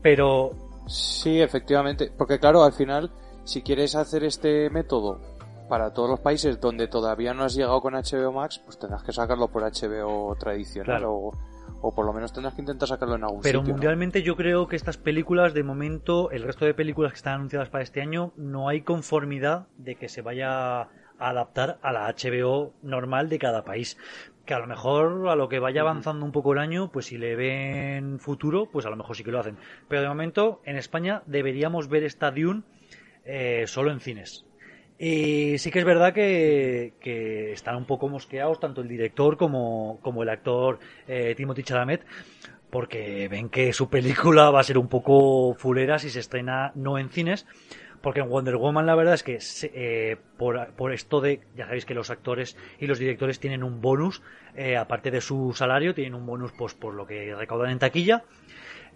[0.02, 0.50] Pero
[0.88, 2.10] Sí, efectivamente.
[2.18, 3.10] Porque claro, al final,
[3.44, 5.20] si quieres hacer este método
[5.68, 9.12] para todos los países donde todavía no has llegado con HBO Max, pues tendrás que
[9.12, 11.12] sacarlo por HBO tradicional Claro.
[11.14, 11.32] o,
[11.80, 13.72] o por lo menos tendrás que intentar sacarlo en algún Pero sitio.
[13.72, 13.76] ¿no?
[13.78, 17.70] mundialmente yo creo que estas películas, de momento, el resto de películas que están anunciadas
[17.70, 20.88] para este año, no hay conformidad de que se vaya a
[21.18, 23.96] adaptar a la HBO normal de cada país.
[24.44, 27.16] Que a lo mejor a lo que vaya avanzando un poco el año, pues si
[27.16, 29.56] le ven futuro, pues a lo mejor sí que lo hacen.
[29.88, 32.62] Pero de momento, en España deberíamos ver esta Dune
[33.24, 34.44] eh, solo en cines.
[34.98, 36.92] Y sí que es verdad que,
[37.52, 42.04] están un poco mosqueados tanto el director como, como el actor eh, Timothy Chalamet
[42.70, 46.98] porque ven que su película va a ser un poco fulera si se estrena no
[46.98, 47.46] en cines
[48.00, 49.38] porque en Wonder Woman la verdad es que
[49.74, 53.80] eh, por, por esto de ya sabéis que los actores y los directores tienen un
[53.80, 54.22] bonus
[54.56, 58.24] eh, aparte de su salario tienen un bonus pues por lo que recaudan en taquilla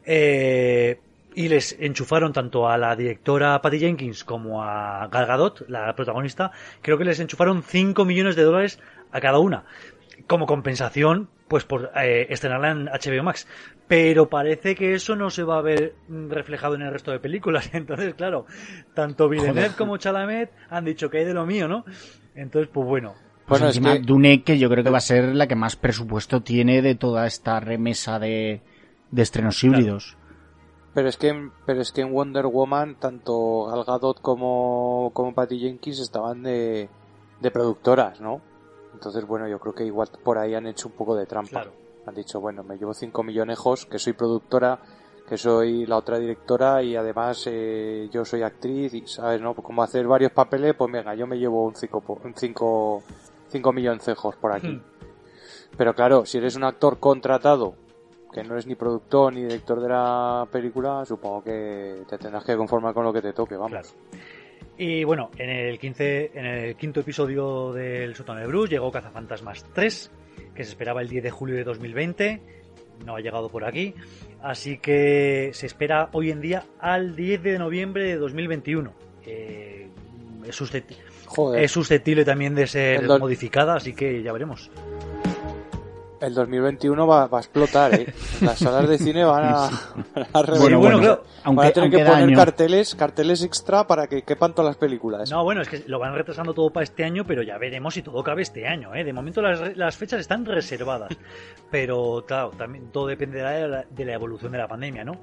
[0.06, 0.98] eh,
[1.36, 6.50] y les enchufaron tanto a la directora Patty Jenkins como a Gal Gadot, la protagonista,
[6.82, 8.80] creo que les enchufaron 5 millones de dólares
[9.12, 9.64] a cada una.
[10.26, 13.46] como compensación, pues por eh, estrenarla en HBO Max.
[13.86, 17.68] Pero parece que eso no se va a ver reflejado en el resto de películas.
[17.74, 18.46] Entonces, claro,
[18.94, 21.84] tanto Villeneuve como Chalamet han dicho que hay de lo mío, ¿no?
[22.34, 23.14] Entonces, pues bueno.
[23.46, 25.54] Pues Bueno, es encima que- Dune, que yo creo que va a ser la que
[25.54, 28.62] más presupuesto tiene de toda esta remesa de,
[29.10, 30.16] de estrenos híbridos.
[30.96, 35.58] Pero es que, pero es que en Wonder Woman tanto Gal Gadot como, como Patty
[35.58, 36.88] Jenkins estaban de,
[37.38, 38.40] de productoras, ¿no?
[38.94, 41.50] Entonces, bueno, yo creo que igual por ahí han hecho un poco de trampa.
[41.50, 41.72] Claro.
[42.06, 44.78] Han dicho, bueno, me llevo 5 millonejos, que soy productora,
[45.28, 49.52] que soy la otra directora y además eh, yo soy actriz y, ¿sabes, no?
[49.52, 53.02] Como hacer varios papeles, pues venga, yo me llevo un 5 un cinco,
[53.48, 54.68] cinco milloncejos por aquí.
[54.68, 54.82] Hmm.
[55.76, 57.74] Pero claro, si eres un actor contratado,
[58.36, 62.54] que no eres ni productor ni director de la película, supongo que te tendrás que
[62.54, 63.70] conformar con lo que te toque, vamos.
[63.70, 63.88] Claro.
[64.76, 69.64] Y bueno, en el, 15, en el quinto episodio del sótano de Bruce llegó Cazafantasmas
[69.72, 70.10] 3,
[70.54, 72.42] que se esperaba el 10 de julio de 2020.
[73.06, 73.94] No ha llegado por aquí.
[74.42, 78.92] Así que se espera hoy en día al 10 de noviembre de 2021.
[79.24, 79.88] Eh,
[80.46, 84.70] es, susceptible, Joder, es susceptible también de ser modificada, así que ya veremos.
[86.20, 88.12] El 2021 va, va a explotar, ¿eh?
[88.40, 90.58] Las salas de cine van a, a reventar.
[90.58, 91.22] Bueno, bueno, bueno, claro.
[91.44, 95.30] aunque, van a tener que poner carteles, carteles extra para que quepan todas las películas.
[95.30, 98.02] No, bueno, es que lo van retrasando todo para este año, pero ya veremos si
[98.02, 98.94] todo cabe este año.
[98.94, 99.04] ¿eh?
[99.04, 101.16] De momento las, las fechas están reservadas,
[101.70, 105.20] pero claro, también todo dependerá de la, de la evolución de la pandemia, ¿no?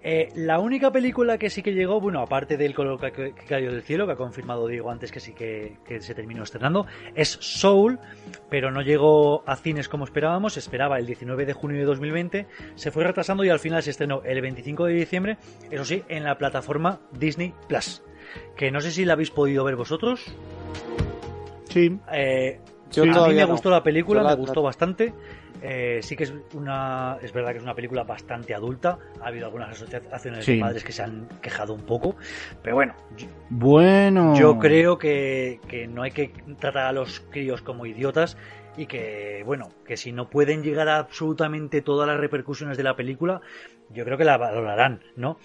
[0.00, 3.72] Eh, la única película que sí que llegó, bueno, aparte del color que, que cayó
[3.72, 7.36] del cielo, que ha confirmado Diego antes que sí que, que se terminó estrenando, es
[7.40, 7.98] Soul,
[8.48, 12.90] pero no llegó a cines como esperábamos, esperaba el 19 de junio de 2020, se
[12.90, 15.38] fue retrasando y al final se estrenó el 25 de diciembre,
[15.70, 18.02] eso sí, en la plataforma Disney Plus,
[18.56, 20.24] que no sé si la habéis podido ver vosotros.
[21.70, 21.98] Sí.
[22.12, 22.60] Eh,
[22.90, 23.48] Yo a mí me no.
[23.48, 25.12] gustó la película, la- me gustó la- bastante.
[25.60, 28.96] Eh, sí que es una, es verdad que es una película bastante adulta.
[29.20, 30.54] Ha habido algunas asociaciones Sí.
[30.54, 32.14] de padres que se han quejado un poco,
[32.62, 34.36] pero bueno, yo, Bueno.
[34.38, 38.36] yo creo que, que no hay que tratar a los críos como idiotas
[38.78, 42.96] y que, bueno, que si no pueden llegar a absolutamente todas las repercusiones de la
[42.96, 43.40] película,
[43.90, 45.38] yo creo que la valorarán, ¿no?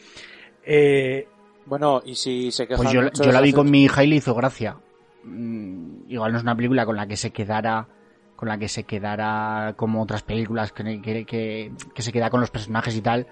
[0.65, 1.27] Eh,
[1.65, 4.35] Bueno, y si se quejan Pues yo, la vi con mi hija y le hizo
[4.35, 4.77] gracia.
[5.23, 7.87] Mm, Igual no es una película con la que se quedara
[8.35, 12.41] con la que se quedara como otras películas que, que, que- que se queda con
[12.41, 13.25] los personajes y tal,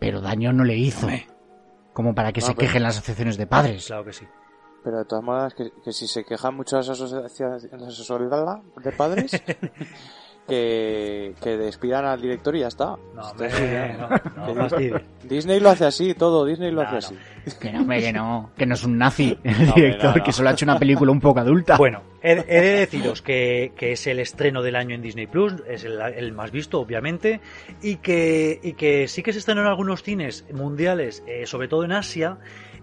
[0.00, 1.06] pero daño no le hizo.
[1.06, 1.26] Hombre.
[1.92, 3.86] Como para que No, se pero- quejen las asociaciones de padres.
[3.86, 4.26] claro que sí.
[4.84, 8.30] Pero de todas maneras, que, que si se quejan mucho las asociaciones las asociaciones
[8.82, 9.32] de padres,
[10.48, 12.96] que, que despidan al director y ya está.
[13.14, 13.50] No, hombre,
[13.98, 14.98] no.
[15.24, 17.20] Disney lo hace así, todo, Disney lo No, hace no.
[17.44, 17.58] así.
[17.58, 20.24] Que no, hombre, que no, que no es un nazi el director, no, no.
[20.24, 21.76] que solo ha hecho una película un poco adulta.
[21.76, 25.54] Bueno, he, he de deciros que, que es el estreno del año en Disney Plus,
[25.68, 27.40] es el, el más visto, obviamente,
[27.82, 31.84] y que, y que sí que se estrenó en algunos cines mundiales, eh, sobre todo
[31.84, 32.38] en Asia,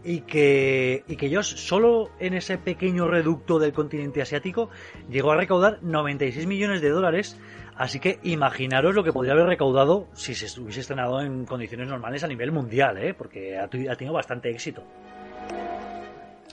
[0.05, 4.69] y que, y que ellos solo en ese pequeño reducto del continente asiático
[5.09, 7.39] llegó a recaudar 96 millones de dólares.
[7.75, 12.23] Así que imaginaros lo que podría haber recaudado si se hubiese estrenado en condiciones normales
[12.23, 13.13] a nivel mundial, ¿eh?
[13.15, 14.83] porque ha, tenido bastante éxito.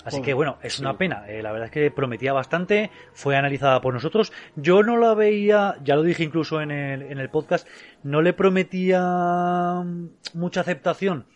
[0.04, 1.28] Así que bueno, es una pena.
[1.28, 4.32] eh, la verdad es que prometía bastante, fue analizada por nosotros.
[4.56, 7.68] Yo no la veía, ya lo dije incluso en el, en el podcast,
[8.02, 11.26] no le prometía mm, mucha aceptación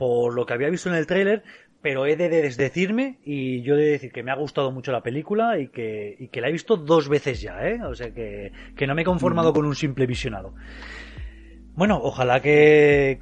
[0.00, 1.42] por lo que había visto en el tráiler,
[1.82, 5.02] pero he de desdecirme y yo he de decir que me ha gustado mucho la
[5.02, 7.82] película y que, y que la he visto dos veces ya, ¿eh?
[7.84, 10.54] O sea que, que no me he conformado con un simple visionado.
[11.76, 13.18] Bueno, ojalá que,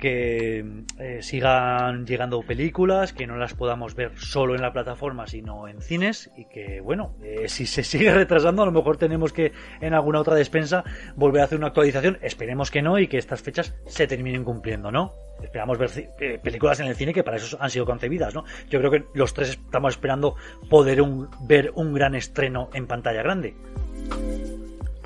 [0.98, 5.80] eh, sigan llegando películas, que no las podamos ver solo en la plataforma, sino en
[5.80, 9.94] cines, y que, bueno, eh, si se sigue retrasando, a lo mejor tenemos que en
[9.94, 10.82] alguna otra despensa
[11.14, 12.18] volver a hacer una actualización.
[12.20, 15.12] Esperemos que no y que estas fechas se terminen cumpliendo, ¿no?
[15.40, 18.44] Esperamos ver eh, películas en el cine que para eso han sido concebidas, ¿no?
[18.70, 20.34] Yo creo que los tres estamos esperando
[20.68, 23.54] poder un- ver un gran estreno en pantalla grande.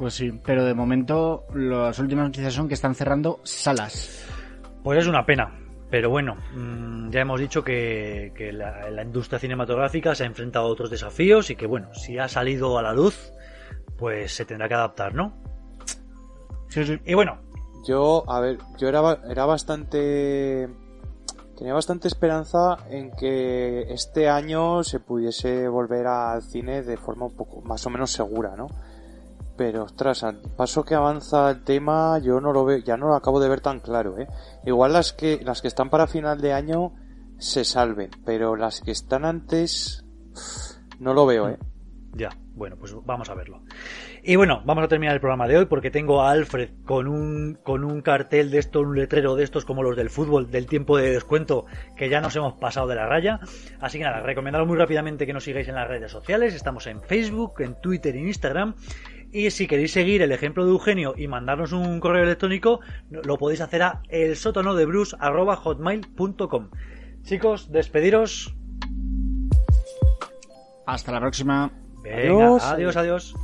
[0.02, 4.26] Pues sí, pero de momento las últimas noticias son que están cerrando salas.
[4.82, 5.56] Pues es una pena.
[5.90, 10.66] Pero bueno, mm, ya hemos dicho que, que la, la industria cinematográfica se ha enfrentado
[10.66, 13.32] a otros desafíos y que bueno, si ha salido a la luz,
[13.96, 15.40] pues se tendrá que adaptar, ¿no?
[16.66, 16.98] Sí, sí.
[17.06, 17.38] Y bueno,
[17.86, 20.68] Yo, a ver, yo era, era bastante...
[21.56, 27.36] Tenía bastante esperanza en que este año se pudiese volver al cine de forma un
[27.36, 28.66] poco más o menos segura, ¿no?
[29.56, 33.14] Pero, ostras, al paso que avanza el tema, yo no lo veo, ya no lo
[33.14, 34.26] acabo de ver tan claro, ¿eh?
[34.64, 36.94] Igual las que, las que están para final de año
[37.38, 40.04] se salven, pero las que están antes,
[40.98, 41.58] no lo veo, ¿eh?
[42.14, 43.62] ya, bueno, pues vamos a verlo.
[44.22, 47.58] Y bueno, vamos a terminar el programa de hoy porque tengo a Alfred con un,
[47.62, 50.96] con un cartel de esto, un letrero de estos como los del fútbol, del tiempo
[50.96, 51.64] de descuento,
[51.96, 53.40] que ya nos hemos pasado de la raya.
[53.80, 56.54] Así que nada, recomendaros muy rápidamente que nos sigáis en las redes sociales.
[56.54, 58.74] Estamos en Facebook, en Twitter en Instagram.
[59.32, 62.80] Y si queréis seguir el ejemplo de Eugenio y mandarnos un correo electrónico,
[63.10, 66.68] lo podéis hacer a elsótanodebrus.hotmail.com
[67.22, 68.54] Chicos, despediros.
[70.86, 71.70] Hasta la próxima.
[72.02, 73.34] Venga, adiós, adiós.